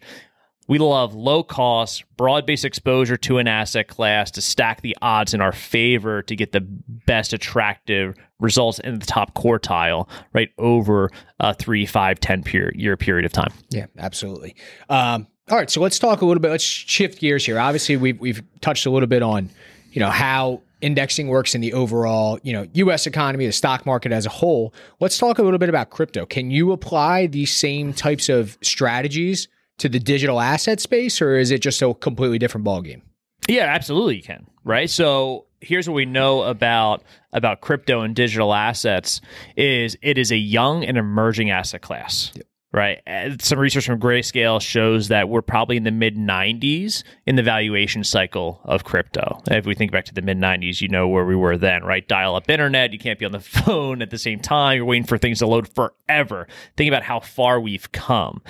we 0.69 0.77
love 0.77 1.15
low 1.15 1.41
cost, 1.43 2.05
broad 2.15 2.45
based 2.45 2.63
exposure 2.63 3.17
to 3.17 3.39
an 3.39 3.47
asset 3.47 3.87
class 3.87 4.29
to 4.31 4.41
stack 4.41 4.81
the 4.81 4.95
odds 5.01 5.33
in 5.33 5.41
our 5.41 5.51
favor 5.51 6.21
to 6.21 6.35
get 6.35 6.51
the 6.51 6.61
best 6.61 7.33
attractive 7.33 8.15
results 8.39 8.79
in 8.79 8.99
the 8.99 9.05
top 9.05 9.33
quartile, 9.33 10.07
right, 10.31 10.49
over 10.59 11.09
a 11.39 11.55
three, 11.55 11.87
five, 11.87 12.19
10 12.19 12.43
peer, 12.43 12.71
year 12.75 12.95
period 12.95 13.25
of 13.25 13.33
time. 13.33 13.51
Yeah, 13.71 13.87
absolutely. 13.97 14.55
Um, 14.89 15.27
all 15.49 15.57
right, 15.57 15.71
so 15.71 15.81
let's 15.81 15.97
talk 15.97 16.21
a 16.21 16.25
little 16.25 16.39
bit. 16.39 16.51
Let's 16.51 16.63
shift 16.63 17.19
gears 17.19 17.43
here. 17.43 17.59
Obviously, 17.59 17.97
we've 17.97 18.19
we've 18.19 18.43
touched 18.61 18.85
a 18.85 18.91
little 18.91 19.07
bit 19.07 19.23
on, 19.23 19.49
you 19.91 19.99
know, 19.99 20.11
how 20.11 20.61
indexing 20.81 21.29
works 21.29 21.55
in 21.55 21.61
the 21.61 21.73
overall, 21.73 22.39
you 22.43 22.53
know, 22.53 22.67
U.S. 22.73 23.07
economy, 23.07 23.47
the 23.47 23.51
stock 23.51 23.87
market 23.87 24.11
as 24.11 24.27
a 24.27 24.29
whole. 24.29 24.75
Let's 24.99 25.17
talk 25.17 25.39
a 25.39 25.41
little 25.41 25.57
bit 25.57 25.67
about 25.67 25.89
crypto. 25.89 26.27
Can 26.27 26.51
you 26.51 26.71
apply 26.71 27.25
these 27.25 27.51
same 27.51 27.91
types 27.91 28.29
of 28.29 28.59
strategies 28.61 29.47
to 29.79 29.89
the 29.89 29.99
digital 29.99 30.39
asset 30.39 30.79
space, 30.79 31.21
or 31.21 31.35
is 31.37 31.51
it 31.51 31.61
just 31.61 31.81
a 31.81 31.93
completely 31.93 32.37
different 32.39 32.65
ballgame? 32.65 33.01
Yeah, 33.47 33.65
absolutely 33.65 34.17
you 34.17 34.23
can. 34.23 34.47
Right. 34.63 34.89
So 34.89 35.45
here's 35.61 35.89
what 35.89 35.95
we 35.95 36.05
know 36.05 36.43
about 36.43 37.03
about 37.33 37.61
crypto 37.61 38.01
and 38.01 38.15
digital 38.15 38.53
assets 38.53 39.21
is 39.55 39.97
it 40.01 40.17
is 40.17 40.31
a 40.31 40.37
young 40.37 40.83
and 40.83 40.97
emerging 40.97 41.49
asset 41.49 41.81
class. 41.81 42.31
Right. 42.71 43.01
Some 43.41 43.57
research 43.57 43.87
from 43.87 43.99
Grayscale 43.99 44.61
shows 44.61 45.07
that 45.07 45.27
we're 45.27 45.41
probably 45.41 45.75
in 45.75 45.85
the 45.85 45.91
mid 45.91 46.15
90s 46.15 47.03
in 47.25 47.35
the 47.35 47.41
valuation 47.41 48.03
cycle 48.03 48.61
of 48.63 48.83
crypto. 48.83 49.41
If 49.49 49.65
we 49.65 49.73
think 49.73 49.91
back 49.91 50.05
to 50.05 50.13
the 50.13 50.21
mid 50.21 50.37
90s, 50.37 50.79
you 50.79 50.87
know 50.87 51.07
where 51.07 51.25
we 51.25 51.35
were 51.35 51.57
then, 51.57 51.83
right? 51.83 52.07
Dial 52.07 52.35
up 52.35 52.47
internet. 52.47 52.93
You 52.93 52.99
can't 52.99 53.17
be 53.17 53.25
on 53.25 53.31
the 53.31 53.39
phone 53.39 54.03
at 54.03 54.11
the 54.11 54.19
same 54.19 54.39
time. 54.39 54.77
You're 54.77 54.85
waiting 54.85 55.07
for 55.07 55.17
things 55.17 55.39
to 55.39 55.47
load 55.47 55.67
forever. 55.67 56.47
Think 56.77 56.89
about 56.89 57.01
how 57.01 57.19
far 57.21 57.59
we've 57.59 57.91
come. 57.91 58.43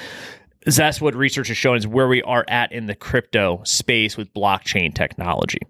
That's 0.66 1.00
what 1.00 1.16
research 1.16 1.48
has 1.48 1.58
shown 1.58 1.78
is 1.78 1.88
where 1.88 2.08
we 2.08 2.22
are 2.24 2.46
at 2.48 2.72
in 2.72 2.88
the 2.88 2.96
crypto 2.96 3.62
space 3.63 4.18
with 4.18 4.34
blockchain 4.34 4.94
technology. 4.94 5.62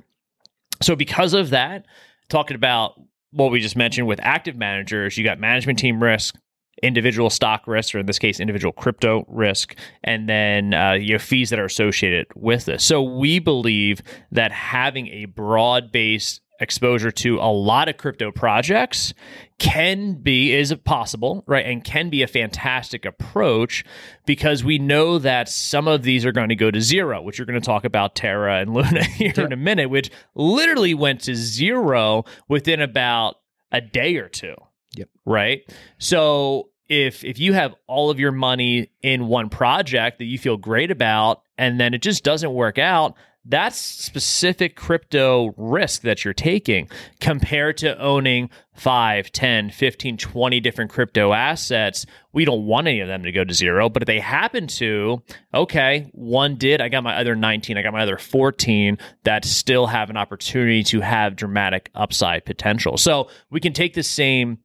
So 0.81 0.95
because 0.95 1.33
of 1.33 1.51
that, 1.51 1.85
talking 2.29 2.55
about 2.55 2.99
what 3.31 3.51
we 3.51 3.59
just 3.59 3.75
mentioned 3.75 4.07
with 4.07 4.19
active 4.21 4.55
managers, 4.55 5.17
you 5.17 5.23
got 5.23 5.39
management 5.39 5.77
team 5.77 6.01
risk, 6.01 6.35
individual 6.81 7.29
stock 7.29 7.67
risk, 7.67 7.93
or 7.93 7.99
in 7.99 8.05
this 8.05 8.19
case, 8.19 8.39
individual 8.39 8.71
crypto 8.71 9.25
risk, 9.27 9.75
and 10.03 10.27
then 10.27 10.73
uh, 10.73 10.93
you 10.93 11.19
fees 11.19 11.49
that 11.49 11.59
are 11.59 11.65
associated 11.65 12.25
with 12.35 12.65
this. 12.65 12.83
So 12.83 13.03
we 13.03 13.39
believe 13.39 14.01
that 14.31 14.51
having 14.51 15.07
a 15.07 15.25
broad 15.25 15.91
based 15.91 16.41
exposure 16.59 17.11
to 17.11 17.37
a 17.39 17.51
lot 17.51 17.87
of 17.89 17.97
crypto 17.97 18.31
projects 18.31 19.13
can 19.59 20.13
be 20.13 20.53
is 20.53 20.73
possible 20.83 21.43
right? 21.47 21.65
And 21.65 21.83
can 21.83 22.09
be 22.09 22.21
a 22.23 22.27
fantastic 22.27 23.05
approach 23.05 23.83
because 24.25 24.63
we 24.63 24.77
know 24.77 25.19
that 25.19 25.49
some 25.49 25.87
of 25.87 26.03
these 26.03 26.25
are 26.25 26.31
going 26.31 26.49
to 26.49 26.55
go 26.55 26.71
to 26.71 26.81
zero 26.81 27.21
which 27.21 27.37
you're 27.37 27.45
going 27.45 27.59
to 27.59 27.65
talk 27.65 27.85
about 27.85 28.15
terra 28.15 28.59
and 28.59 28.73
luna 28.73 29.03
here 29.05 29.33
in 29.37 29.51
a 29.53 29.57
minute 29.57 29.89
which 29.89 30.11
literally 30.35 30.93
went 30.93 31.21
to 31.21 31.35
zero 31.35 32.23
within 32.47 32.81
about 32.81 33.35
a 33.71 33.81
day 33.81 34.17
or 34.17 34.27
two 34.29 34.55
Yep. 34.95 35.09
right? 35.25 35.61
So 35.99 36.69
if 36.87 37.23
if 37.23 37.37
you 37.39 37.53
have 37.53 37.75
all 37.85 38.09
of 38.09 38.19
your 38.19 38.31
money 38.31 38.89
in 39.01 39.27
one 39.27 39.49
project 39.49 40.17
that 40.17 40.25
you 40.25 40.39
feel 40.39 40.57
great 40.57 40.89
about 40.89 41.43
and 41.57 41.79
then 41.79 41.93
it 41.93 42.01
just 42.01 42.23
doesn't 42.23 42.51
work 42.53 42.79
out 42.79 43.13
that's 43.49 43.77
specific 43.77 44.75
crypto 44.75 45.53
risk 45.57 46.03
that 46.03 46.23
you're 46.23 46.33
taking 46.33 46.87
compared 47.19 47.77
to 47.77 47.99
owning 47.99 48.49
5 48.75 49.31
10 49.31 49.71
15 49.71 50.17
20 50.17 50.59
different 50.59 50.91
crypto 50.91 51.33
assets. 51.33 52.05
We 52.31 52.45
don't 52.45 52.65
want 52.65 52.87
any 52.87 53.01
of 53.01 53.07
them 53.07 53.23
to 53.23 53.31
go 53.31 53.43
to 53.43 53.53
zero 53.53 53.89
but 53.89 54.03
if 54.03 54.07
they 54.07 54.19
happen 54.19 54.67
to 54.67 55.21
okay 55.53 56.09
one 56.13 56.55
did 56.55 56.79
i 56.79 56.87
got 56.87 57.03
my 57.03 57.17
other 57.17 57.35
19 57.35 57.77
i 57.77 57.81
got 57.81 57.91
my 57.91 58.01
other 58.01 58.17
14 58.17 58.97
that 59.23 59.43
still 59.43 59.87
have 59.87 60.09
an 60.09 60.17
opportunity 60.17 60.83
to 60.83 61.01
have 61.01 61.35
dramatic 61.35 61.89
upside 61.95 62.45
potential. 62.45 62.97
So 62.97 63.29
we 63.49 63.59
can 63.59 63.73
take 63.73 63.93
the 63.93 64.03
same 64.03 64.59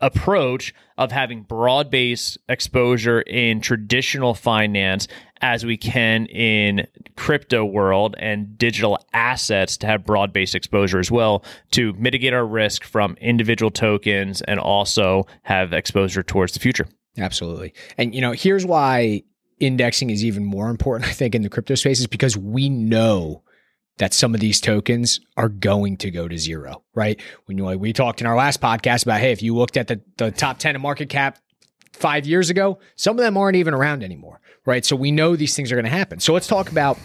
approach 0.00 0.74
of 0.98 1.12
having 1.12 1.42
broad 1.42 1.90
based 1.90 2.38
exposure 2.48 3.20
in 3.22 3.60
traditional 3.60 4.34
finance 4.34 5.08
as 5.40 5.64
we 5.64 5.76
can 5.76 6.26
in 6.26 6.86
crypto 7.16 7.64
world 7.64 8.14
and 8.18 8.56
digital 8.56 8.98
assets 9.12 9.76
to 9.76 9.86
have 9.86 10.04
broad 10.04 10.32
based 10.32 10.54
exposure 10.54 10.98
as 10.98 11.10
well 11.10 11.44
to 11.70 11.92
mitigate 11.94 12.32
our 12.32 12.46
risk 12.46 12.84
from 12.84 13.16
individual 13.20 13.70
tokens 13.70 14.40
and 14.42 14.58
also 14.58 15.26
have 15.42 15.72
exposure 15.72 16.22
towards 16.22 16.52
the 16.52 16.60
future. 16.60 16.86
Absolutely. 17.18 17.74
And 17.98 18.14
you 18.14 18.20
know, 18.20 18.32
here's 18.32 18.66
why 18.66 19.22
indexing 19.60 20.10
is 20.10 20.24
even 20.24 20.44
more 20.44 20.68
important, 20.68 21.08
I 21.08 21.12
think, 21.12 21.34
in 21.34 21.42
the 21.42 21.48
crypto 21.48 21.74
space 21.74 22.00
is 22.00 22.06
because 22.06 22.36
we 22.36 22.68
know 22.68 23.42
that 23.98 24.12
some 24.12 24.34
of 24.34 24.40
these 24.40 24.60
tokens 24.60 25.20
are 25.36 25.48
going 25.48 25.96
to 25.98 26.10
go 26.10 26.26
to 26.26 26.36
zero, 26.36 26.82
right? 26.94 27.20
When 27.46 27.58
you, 27.58 27.64
we 27.78 27.92
talked 27.92 28.20
in 28.20 28.26
our 28.26 28.36
last 28.36 28.60
podcast 28.60 29.04
about, 29.04 29.20
hey, 29.20 29.32
if 29.32 29.42
you 29.42 29.54
looked 29.54 29.76
at 29.76 29.86
the, 29.86 30.00
the 30.16 30.30
top 30.30 30.58
10 30.58 30.76
of 30.76 30.82
market 30.82 31.08
cap 31.08 31.38
five 31.92 32.26
years 32.26 32.50
ago, 32.50 32.78
some 32.96 33.18
of 33.18 33.24
them 33.24 33.36
aren't 33.36 33.56
even 33.56 33.72
around 33.72 34.02
anymore, 34.02 34.40
right? 34.66 34.84
So 34.84 34.96
we 34.96 35.12
know 35.12 35.36
these 35.36 35.54
things 35.54 35.70
are 35.70 35.76
going 35.76 35.84
to 35.84 35.90
happen. 35.90 36.18
So 36.18 36.32
let's 36.32 36.48
talk 36.48 36.70
about 36.70 36.98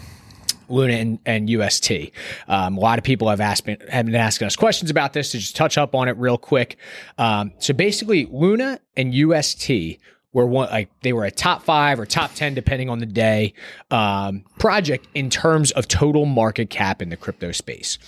Luna 0.68 0.94
and, 0.94 1.18
and 1.26 1.50
UST. 1.50 2.12
Um, 2.48 2.76
a 2.76 2.80
lot 2.80 2.98
of 2.98 3.04
people 3.04 3.28
have 3.28 3.40
asked 3.40 3.66
have 3.66 4.06
been 4.06 4.14
asking 4.14 4.46
us 4.46 4.56
questions 4.56 4.90
about 4.90 5.12
this. 5.12 5.32
To 5.32 5.38
just 5.38 5.56
touch 5.56 5.76
up 5.76 5.94
on 5.94 6.08
it 6.08 6.16
real 6.16 6.38
quick. 6.38 6.76
Um, 7.18 7.52
so 7.58 7.74
basically, 7.74 8.26
Luna 8.30 8.80
and 8.96 9.12
UST 9.14 9.98
were 10.32 10.46
one 10.46 10.70
like 10.70 10.90
they 11.02 11.12
were 11.12 11.24
a 11.24 11.30
top 11.30 11.62
five 11.62 11.98
or 11.98 12.06
top 12.06 12.34
ten 12.34 12.54
depending 12.54 12.88
on 12.88 12.98
the 12.98 13.06
day 13.06 13.52
um, 13.90 14.44
project 14.58 15.08
in 15.14 15.30
terms 15.30 15.72
of 15.72 15.88
total 15.88 16.26
market 16.26 16.70
cap 16.70 17.02
in 17.02 17.08
the 17.08 17.16
crypto 17.16 17.52
space. 17.52 17.98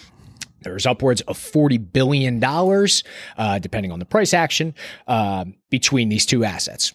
There's 0.62 0.86
upwards 0.86 1.20
of 1.22 1.36
forty 1.36 1.78
billion 1.78 2.38
dollars, 2.38 3.02
uh, 3.36 3.58
depending 3.58 3.90
on 3.90 3.98
the 3.98 4.04
price 4.04 4.32
action, 4.32 4.74
uh, 5.08 5.44
between 5.70 6.08
these 6.08 6.24
two 6.24 6.44
assets. 6.44 6.92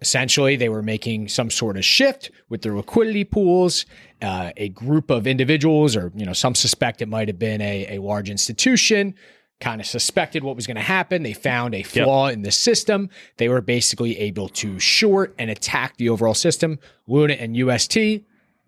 Essentially, 0.00 0.54
they 0.54 0.68
were 0.68 0.82
making 0.82 1.26
some 1.26 1.50
sort 1.50 1.76
of 1.76 1.84
shift 1.84 2.30
with 2.48 2.62
their 2.62 2.76
liquidity 2.76 3.24
pools. 3.24 3.84
Uh, 4.22 4.50
a 4.56 4.68
group 4.68 5.10
of 5.10 5.26
individuals, 5.26 5.96
or 5.96 6.12
you 6.14 6.24
know, 6.24 6.32
some 6.32 6.54
suspect 6.54 7.02
it 7.02 7.08
might 7.08 7.28
have 7.28 7.38
been 7.38 7.60
a, 7.60 7.96
a 7.96 8.00
large 8.00 8.30
institution, 8.30 9.14
kind 9.60 9.80
of 9.80 9.86
suspected 9.86 10.44
what 10.44 10.56
was 10.56 10.66
going 10.66 10.76
to 10.76 10.82
happen. 10.82 11.22
They 11.22 11.32
found 11.32 11.74
a 11.74 11.82
flaw 11.82 12.28
yep. 12.28 12.34
in 12.34 12.42
the 12.42 12.52
system. 12.52 13.10
They 13.38 13.48
were 13.48 13.60
basically 13.60 14.18
able 14.18 14.48
to 14.50 14.78
short 14.78 15.34
and 15.38 15.50
attack 15.50 15.96
the 15.96 16.08
overall 16.08 16.34
system. 16.34 16.78
Luna 17.06 17.34
and 17.34 17.56
UST 17.56 17.96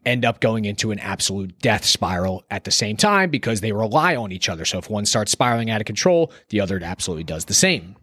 end 0.04 0.24
up 0.24 0.40
going 0.40 0.64
into 0.64 0.90
an 0.90 0.98
absolute 0.98 1.58
death 1.58 1.84
spiral 1.84 2.44
at 2.50 2.64
the 2.64 2.70
same 2.70 2.96
time 2.96 3.30
because 3.30 3.60
they 3.60 3.72
rely 3.72 4.16
on 4.16 4.32
each 4.32 4.48
other. 4.48 4.64
So 4.64 4.78
if 4.78 4.88
one 4.88 5.04
starts 5.06 5.32
spiraling 5.32 5.70
out 5.70 5.80
of 5.80 5.86
control, 5.86 6.32
the 6.48 6.60
other 6.60 6.80
absolutely 6.82 7.24
does 7.24 7.44
the 7.44 7.54
same. 7.54 7.96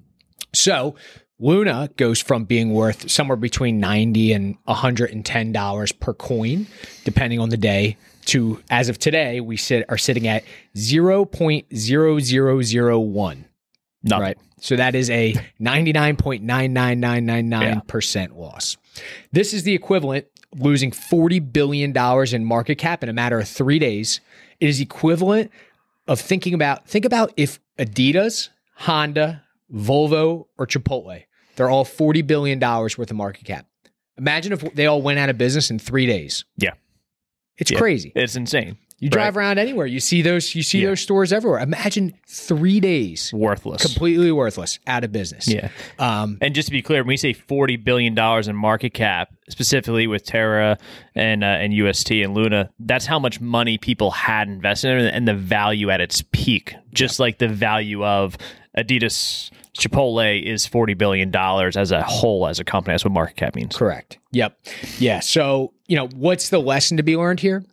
So 0.53 0.95
Luna 1.39 1.87
goes 1.97 2.19
from 2.19 2.45
being 2.45 2.73
worth 2.73 3.11
somewhere 3.11 3.35
between 3.35 3.79
90 3.79 4.33
and 4.33 4.57
110 4.65 5.51
dollars 5.51 5.91
per 5.91 6.13
coin 6.13 6.65
depending 7.03 7.39
on 7.39 7.49
the 7.49 7.57
day 7.57 7.97
to 8.25 8.61
as 8.69 8.89
of 8.89 8.97
today 8.97 9.39
we 9.39 9.55
sit 9.55 9.85
are 9.89 9.97
sitting 9.97 10.27
at 10.27 10.43
0.00001 10.75 13.43
no. 14.03 14.19
right 14.19 14.37
so 14.59 14.75
that 14.75 14.95
is 14.95 15.11
a 15.11 15.33
99.99999% 15.61 18.15
yeah. 18.15 18.27
loss 18.33 18.77
this 19.31 19.53
is 19.53 19.61
the 19.63 19.73
equivalent 19.73 20.25
losing 20.55 20.91
40 20.91 21.39
billion 21.39 21.91
dollars 21.91 22.33
in 22.33 22.43
market 22.43 22.79
cap 22.79 23.03
in 23.03 23.09
a 23.09 23.13
matter 23.13 23.39
of 23.39 23.47
3 23.47 23.77
days 23.79 24.19
it 24.59 24.69
is 24.69 24.81
equivalent 24.81 25.51
of 26.07 26.19
thinking 26.19 26.55
about 26.55 26.87
think 26.87 27.05
about 27.05 27.31
if 27.37 27.59
Adidas 27.77 28.49
Honda 28.75 29.43
Volvo 29.71 30.47
or 30.57 30.65
Chipotle 30.65 31.25
they're 31.57 31.69
all 31.69 31.83
40 31.83 32.21
billion 32.21 32.59
dollars 32.59 32.97
worth 32.97 33.11
of 33.11 33.17
market 33.17 33.43
cap 33.43 33.67
imagine 34.17 34.53
if 34.53 34.61
they 34.73 34.85
all 34.85 35.01
went 35.01 35.19
out 35.19 35.29
of 35.29 35.37
business 35.37 35.69
in 35.69 35.77
3 35.77 36.05
days 36.05 36.45
yeah 36.57 36.71
it's 37.57 37.71
yeah, 37.71 37.79
crazy. 37.79 38.11
It's 38.15 38.35
insane. 38.35 38.77
You 38.99 39.11
drive 39.11 39.35
right. 39.35 39.43
around 39.43 39.59
anywhere, 39.59 39.85
you 39.85 39.99
see 39.99 40.23
those 40.23 40.55
you 40.55 40.63
see 40.63 40.79
yeah. 40.79 40.87
those 40.87 41.01
stores 41.01 41.31
everywhere. 41.31 41.59
Imagine 41.59 42.15
3 42.27 42.79
days 42.79 43.31
worthless. 43.31 43.83
Completely 43.83 44.31
worthless, 44.31 44.79
out 44.87 45.03
of 45.03 45.11
business. 45.11 45.47
Yeah. 45.47 45.69
Um, 45.99 46.39
and 46.41 46.55
just 46.55 46.67
to 46.67 46.71
be 46.71 46.81
clear, 46.81 47.01
when 47.01 47.09
we 47.09 47.17
say 47.17 47.33
40 47.33 47.77
billion 47.77 48.15
dollars 48.15 48.47
in 48.47 48.55
market 48.55 48.95
cap, 48.95 49.29
specifically 49.49 50.07
with 50.07 50.23
Terra 50.25 50.79
and 51.13 51.43
uh, 51.43 51.47
and 51.47 51.73
UST 51.73 52.11
and 52.11 52.33
Luna, 52.33 52.71
that's 52.79 53.05
how 53.05 53.19
much 53.19 53.39
money 53.39 53.77
people 53.77 54.09
had 54.09 54.47
invested 54.47 54.99
in 54.99 55.05
and 55.05 55.27
the 55.27 55.35
value 55.35 55.91
at 55.91 56.01
its 56.01 56.23
peak. 56.31 56.73
Just 56.91 57.19
yeah. 57.19 57.23
like 57.23 57.37
the 57.37 57.49
value 57.49 58.03
of 58.03 58.35
Adidas 58.77 59.49
Chipotle 59.77 60.41
is 60.43 60.65
forty 60.65 60.93
billion 60.93 61.31
dollars 61.31 61.75
as 61.75 61.91
a 61.91 62.01
whole 62.03 62.47
as 62.47 62.59
a 62.59 62.63
company. 62.63 62.93
That's 62.93 63.03
what 63.03 63.11
market 63.11 63.35
cap 63.35 63.55
means. 63.55 63.75
Correct. 63.75 64.17
Yep. 64.31 64.57
Yeah. 64.99 65.19
So 65.19 65.73
you 65.87 65.95
know 65.95 66.07
what's 66.15 66.49
the 66.49 66.59
lesson 66.59 66.97
to 66.97 67.03
be 67.03 67.17
learned 67.17 67.39
here? 67.39 67.63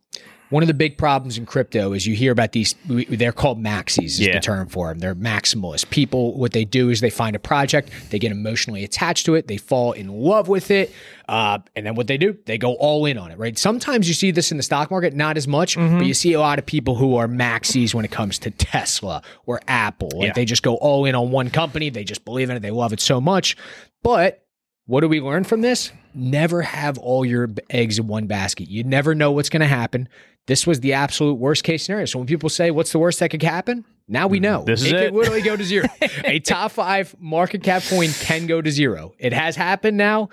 One 0.50 0.62
of 0.62 0.66
the 0.66 0.74
big 0.74 0.98
problems 0.98 1.38
in 1.38 1.46
crypto 1.46 1.92
is 1.92 2.06
you 2.06 2.14
hear 2.14 2.30
about 2.30 2.52
these. 2.52 2.74
They're 2.86 3.32
called 3.32 3.62
maxis. 3.62 4.04
Is 4.04 4.20
yeah. 4.20 4.34
the 4.34 4.40
term 4.40 4.68
for 4.68 4.88
them. 4.88 4.98
They're 4.98 5.14
maximalists. 5.14 5.88
People, 5.88 6.36
what 6.36 6.52
they 6.52 6.64
do 6.64 6.90
is 6.90 7.00
they 7.00 7.10
find 7.10 7.34
a 7.34 7.38
project, 7.38 7.90
they 8.10 8.18
get 8.18 8.30
emotionally 8.30 8.84
attached 8.84 9.26
to 9.26 9.34
it, 9.34 9.48
they 9.48 9.56
fall 9.56 9.92
in 9.92 10.08
love 10.08 10.48
with 10.48 10.70
it, 10.70 10.92
uh, 11.28 11.58
and 11.74 11.86
then 11.86 11.94
what 11.94 12.06
they 12.06 12.18
do, 12.18 12.36
they 12.46 12.58
go 12.58 12.74
all 12.74 13.06
in 13.06 13.18
on 13.18 13.30
it. 13.30 13.38
Right. 13.38 13.56
Sometimes 13.56 14.06
you 14.06 14.14
see 14.14 14.30
this 14.30 14.50
in 14.50 14.56
the 14.56 14.62
stock 14.62 14.90
market, 14.90 15.14
not 15.14 15.36
as 15.36 15.48
much, 15.48 15.76
mm-hmm. 15.76 15.98
but 15.98 16.06
you 16.06 16.14
see 16.14 16.34
a 16.34 16.40
lot 16.40 16.58
of 16.58 16.66
people 16.66 16.94
who 16.94 17.16
are 17.16 17.26
maxis 17.26 17.94
when 17.94 18.04
it 18.04 18.10
comes 18.10 18.38
to 18.40 18.50
Tesla 18.50 19.22
or 19.46 19.60
Apple. 19.66 20.10
Like 20.14 20.28
yeah. 20.28 20.32
they 20.34 20.44
just 20.44 20.62
go 20.62 20.76
all 20.76 21.04
in 21.04 21.14
on 21.14 21.30
one 21.30 21.50
company. 21.50 21.90
They 21.90 22.04
just 22.04 22.24
believe 22.24 22.50
in 22.50 22.56
it. 22.56 22.60
They 22.60 22.70
love 22.70 22.92
it 22.92 23.00
so 23.00 23.20
much. 23.20 23.56
But 24.02 24.43
what 24.86 25.00
do 25.00 25.08
we 25.08 25.20
learn 25.20 25.44
from 25.44 25.62
this? 25.62 25.92
Never 26.14 26.62
have 26.62 26.98
all 26.98 27.24
your 27.24 27.48
eggs 27.70 27.98
in 27.98 28.06
one 28.06 28.26
basket. 28.26 28.68
You 28.68 28.84
never 28.84 29.14
know 29.14 29.32
what's 29.32 29.48
going 29.48 29.62
to 29.62 29.66
happen. 29.66 30.08
This 30.46 30.66
was 30.66 30.80
the 30.80 30.92
absolute 30.92 31.34
worst 31.34 31.64
case 31.64 31.84
scenario. 31.84 32.04
So 32.04 32.18
when 32.18 32.26
people 32.26 32.50
say, 32.50 32.70
"What's 32.70 32.92
the 32.92 32.98
worst 32.98 33.20
that 33.20 33.30
could 33.30 33.42
happen?" 33.42 33.84
Now 34.06 34.26
we 34.26 34.40
know 34.40 34.64
this 34.64 34.82
is 34.82 34.92
it, 34.92 34.94
it. 34.94 35.04
could 35.06 35.14
literally 35.14 35.40
go 35.40 35.56
to 35.56 35.64
zero. 35.64 35.88
a 36.24 36.38
top 36.38 36.72
five 36.72 37.16
market 37.18 37.62
cap 37.62 37.82
coin 37.88 38.10
can 38.20 38.46
go 38.46 38.60
to 38.60 38.70
zero. 38.70 39.14
It 39.18 39.32
has 39.32 39.56
happened 39.56 39.96
now. 39.96 40.28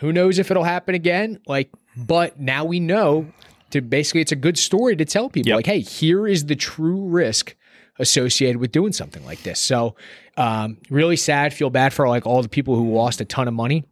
Who 0.00 0.12
knows 0.12 0.38
if 0.38 0.50
it'll 0.50 0.64
happen 0.64 0.94
again? 0.94 1.40
Like, 1.46 1.70
but 1.96 2.38
now 2.38 2.64
we 2.64 2.80
know. 2.80 3.32
To 3.70 3.80
basically, 3.80 4.20
it's 4.20 4.30
a 4.30 4.36
good 4.36 4.56
story 4.56 4.94
to 4.94 5.04
tell 5.04 5.28
people. 5.28 5.48
Yep. 5.48 5.56
Like, 5.56 5.66
hey, 5.66 5.80
here 5.80 6.28
is 6.28 6.46
the 6.46 6.54
true 6.54 7.08
risk 7.08 7.56
associated 7.98 8.58
with 8.58 8.70
doing 8.70 8.92
something 8.92 9.24
like 9.24 9.42
this. 9.42 9.58
So, 9.58 9.96
um, 10.36 10.76
really 10.90 11.16
sad. 11.16 11.52
Feel 11.52 11.70
bad 11.70 11.92
for 11.92 12.08
like 12.08 12.24
all 12.24 12.40
the 12.40 12.48
people 12.48 12.76
who 12.76 12.92
lost 12.92 13.20
a 13.20 13.24
ton 13.24 13.48
of 13.48 13.54
money 13.54 13.84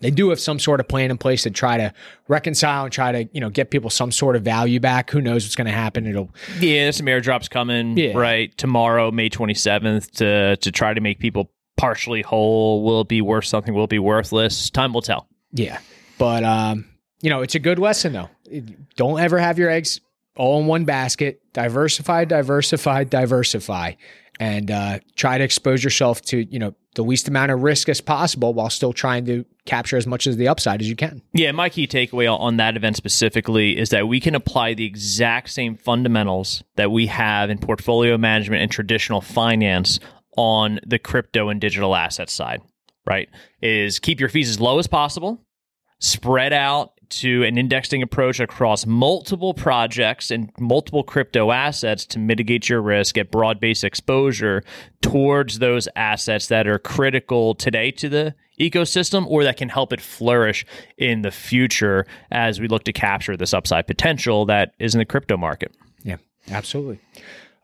they 0.00 0.10
do 0.10 0.28
have 0.30 0.40
some 0.40 0.58
sort 0.58 0.80
of 0.80 0.88
plan 0.88 1.10
in 1.10 1.18
place 1.18 1.42
to 1.44 1.50
try 1.50 1.78
to 1.78 1.92
reconcile 2.28 2.84
and 2.84 2.92
try 2.92 3.12
to 3.12 3.28
you 3.32 3.40
know 3.40 3.50
get 3.50 3.70
people 3.70 3.90
some 3.90 4.12
sort 4.12 4.36
of 4.36 4.42
value 4.42 4.80
back. 4.80 5.10
Who 5.10 5.20
knows 5.20 5.44
what's 5.44 5.56
going 5.56 5.66
to 5.66 5.72
happen? 5.72 6.06
It'll 6.06 6.30
yeah, 6.60 6.90
some 6.90 7.06
airdrops 7.06 7.48
coming 7.48 7.96
yeah. 7.96 8.12
right 8.16 8.56
tomorrow, 8.56 9.10
May 9.10 9.30
27th, 9.30 10.10
to 10.12 10.56
to 10.56 10.72
try 10.72 10.94
to 10.94 11.00
make 11.00 11.18
people 11.18 11.50
partially 11.76 12.22
whole. 12.22 12.84
Will 12.84 13.02
it 13.02 13.08
be 13.08 13.20
worth 13.20 13.46
something? 13.46 13.74
Will 13.74 13.84
it 13.84 13.90
be 13.90 13.98
worthless? 13.98 14.70
Time 14.70 14.92
will 14.92 15.02
tell. 15.02 15.28
Yeah, 15.52 15.78
but 16.18 16.44
um, 16.44 16.86
you 17.22 17.30
know, 17.30 17.42
it's 17.42 17.54
a 17.54 17.60
good 17.60 17.78
lesson 17.78 18.12
though. 18.12 18.30
Don't 18.96 19.20
ever 19.20 19.38
have 19.38 19.58
your 19.58 19.70
eggs 19.70 20.00
all 20.36 20.60
in 20.60 20.66
one 20.66 20.84
basket. 20.84 21.40
Diversify, 21.52 22.26
diversify, 22.26 23.04
diversify, 23.04 23.92
and 24.38 24.70
uh, 24.70 24.98
try 25.14 25.38
to 25.38 25.44
expose 25.44 25.82
yourself 25.82 26.20
to 26.22 26.44
you 26.52 26.58
know 26.58 26.74
the 26.96 27.04
least 27.04 27.28
amount 27.28 27.52
of 27.52 27.62
risk 27.62 27.88
as 27.88 28.00
possible 28.00 28.52
while 28.52 28.68
still 28.68 28.92
trying 28.92 29.24
to 29.26 29.44
capture 29.64 29.96
as 29.96 30.06
much 30.06 30.26
as 30.26 30.36
the 30.36 30.48
upside 30.48 30.80
as 30.80 30.88
you 30.88 30.96
can. 30.96 31.22
Yeah, 31.32 31.52
my 31.52 31.68
key 31.68 31.86
takeaway 31.86 32.28
on 32.28 32.56
that 32.56 32.76
event 32.76 32.96
specifically 32.96 33.78
is 33.78 33.90
that 33.90 34.08
we 34.08 34.18
can 34.18 34.34
apply 34.34 34.74
the 34.74 34.84
exact 34.84 35.50
same 35.50 35.76
fundamentals 35.76 36.64
that 36.76 36.90
we 36.90 37.06
have 37.06 37.50
in 37.50 37.58
portfolio 37.58 38.18
management 38.18 38.62
and 38.62 38.70
traditional 38.70 39.20
finance 39.20 40.00
on 40.36 40.80
the 40.86 40.98
crypto 40.98 41.48
and 41.48 41.60
digital 41.60 41.94
asset 41.94 42.30
side, 42.30 42.60
right? 43.06 43.28
Is 43.62 43.98
keep 43.98 44.18
your 44.18 44.28
fees 44.28 44.48
as 44.48 44.60
low 44.60 44.78
as 44.78 44.86
possible, 44.86 45.40
spread 46.00 46.52
out 46.52 46.92
to 47.10 47.42
an 47.44 47.58
indexing 47.58 48.02
approach 48.02 48.40
across 48.40 48.86
multiple 48.86 49.54
projects 49.54 50.30
and 50.30 50.50
multiple 50.58 51.02
crypto 51.02 51.52
assets 51.52 52.04
to 52.06 52.18
mitigate 52.18 52.68
your 52.68 52.80
risk 52.80 53.16
at 53.18 53.30
broad 53.30 53.60
based 53.60 53.84
exposure 53.84 54.62
towards 55.00 55.58
those 55.58 55.88
assets 55.96 56.48
that 56.48 56.66
are 56.66 56.78
critical 56.78 57.54
today 57.54 57.90
to 57.90 58.08
the 58.08 58.34
ecosystem 58.60 59.26
or 59.26 59.44
that 59.44 59.56
can 59.56 59.68
help 59.68 59.92
it 59.92 60.00
flourish 60.00 60.64
in 60.96 61.22
the 61.22 61.30
future 61.30 62.06
as 62.30 62.60
we 62.60 62.68
look 62.68 62.84
to 62.84 62.92
capture 62.92 63.36
this 63.36 63.52
upside 63.52 63.86
potential 63.86 64.46
that 64.46 64.72
is 64.78 64.94
in 64.94 64.98
the 64.98 65.04
crypto 65.04 65.36
market. 65.36 65.74
Yeah, 66.02 66.16
absolutely. 66.50 66.98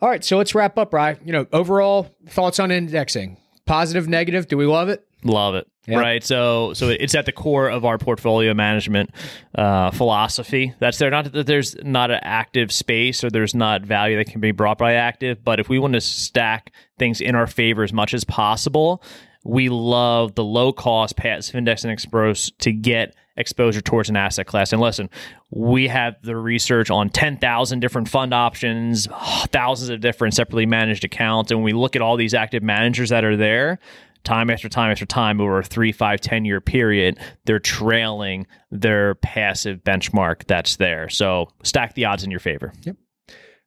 All 0.01 0.09
right, 0.09 0.25
so 0.25 0.37
let's 0.37 0.55
wrap 0.55 0.79
up, 0.79 0.93
right? 0.93 1.19
You 1.25 1.33
know, 1.33 1.47
overall 1.53 2.15
thoughts 2.29 2.59
on 2.59 2.71
indexing. 2.71 3.37
Positive, 3.67 4.09
negative, 4.09 4.49
do 4.49 4.57
we 4.57 4.67
love 4.67 4.89
it? 4.89 5.07
Love 5.25 5.55
it. 5.55 5.69
Yep. 5.87 6.01
Right. 6.01 6.23
So 6.23 6.75
so 6.75 6.89
it's 6.89 7.15
at 7.17 7.27
the 7.27 7.33
core 7.33 7.69
of 7.69 7.85
our 7.85 7.99
portfolio 7.99 8.55
management 8.55 9.11
uh, 9.57 9.91
philosophy. 9.91 10.75
That's 10.79 10.99
there. 10.99 11.11
Not 11.11 11.33
that 11.33 11.47
there's 11.47 11.75
not 11.83 12.13
an 12.13 12.21
active 12.23 12.71
space 12.71 13.25
or 13.25 13.31
there's 13.31 13.55
not 13.55 13.83
value 13.83 14.17
that 14.17 14.27
can 14.27 14.41
be 14.41 14.53
brought 14.53 14.79
by 14.79 14.95
active, 14.95 15.43
but 15.43 15.59
if 15.59 15.69
we 15.69 15.81
want 15.81 15.95
to 15.95 16.01
stack 16.01 16.73
things 16.99 17.21
in 17.21 17.35
our 17.35 17.49
favor 17.49 17.83
as 17.83 17.93
much 17.93 18.15
as 18.15 18.23
possible, 18.23 19.03
we 19.45 19.69
love 19.69 20.37
the 20.37 20.45
low 20.45 20.73
cost 20.73 21.17
passive 21.17 21.57
indexing 21.57 21.91
exposure 21.91 22.53
to 22.61 22.73
get 22.73 23.17
exposure 23.37 23.81
towards 23.81 24.09
an 24.09 24.17
asset 24.17 24.47
class. 24.47 24.73
And 24.73 24.81
listen, 24.81 25.09
we 25.51 25.89
have 25.89 26.17
the 26.23 26.37
research 26.37 26.91
on 26.91 27.09
10,000 27.09 27.81
different 27.81 28.09
fund 28.09 28.35
options, 28.35 29.09
thousands 29.47 29.91
of 29.91 30.01
different 30.01 30.35
separately 30.35 30.67
managed 30.67 31.05
accounts. 31.05 31.51
And 31.51 31.61
when 31.61 31.65
we 31.65 31.73
look 31.73 31.97
at 31.97 32.03
all 32.03 32.17
these 32.17 32.35
active 32.35 32.63
managers 32.63 33.11
that 33.11 33.25
are 33.25 33.37
there, 33.37 33.79
time 34.25 34.51
after 34.51 34.69
time 34.69 34.91
after 34.91 35.07
time 35.07 35.41
over 35.41 35.59
a 35.59 35.65
three, 35.65 35.93
five, 35.93 36.21
10 36.21 36.45
year 36.45 36.61
period, 36.61 37.19
they're 37.45 37.59
trailing 37.59 38.47
their 38.71 39.15
passive 39.17 39.83
benchmark 39.83 40.45
that's 40.47 40.77
there. 40.77 41.09
So 41.09 41.49
stack 41.63 41.95
the 41.95 42.05
odds 42.05 42.25
in 42.25 42.31
your 42.31 42.41
favor. 42.41 42.73
Yep. 42.83 42.97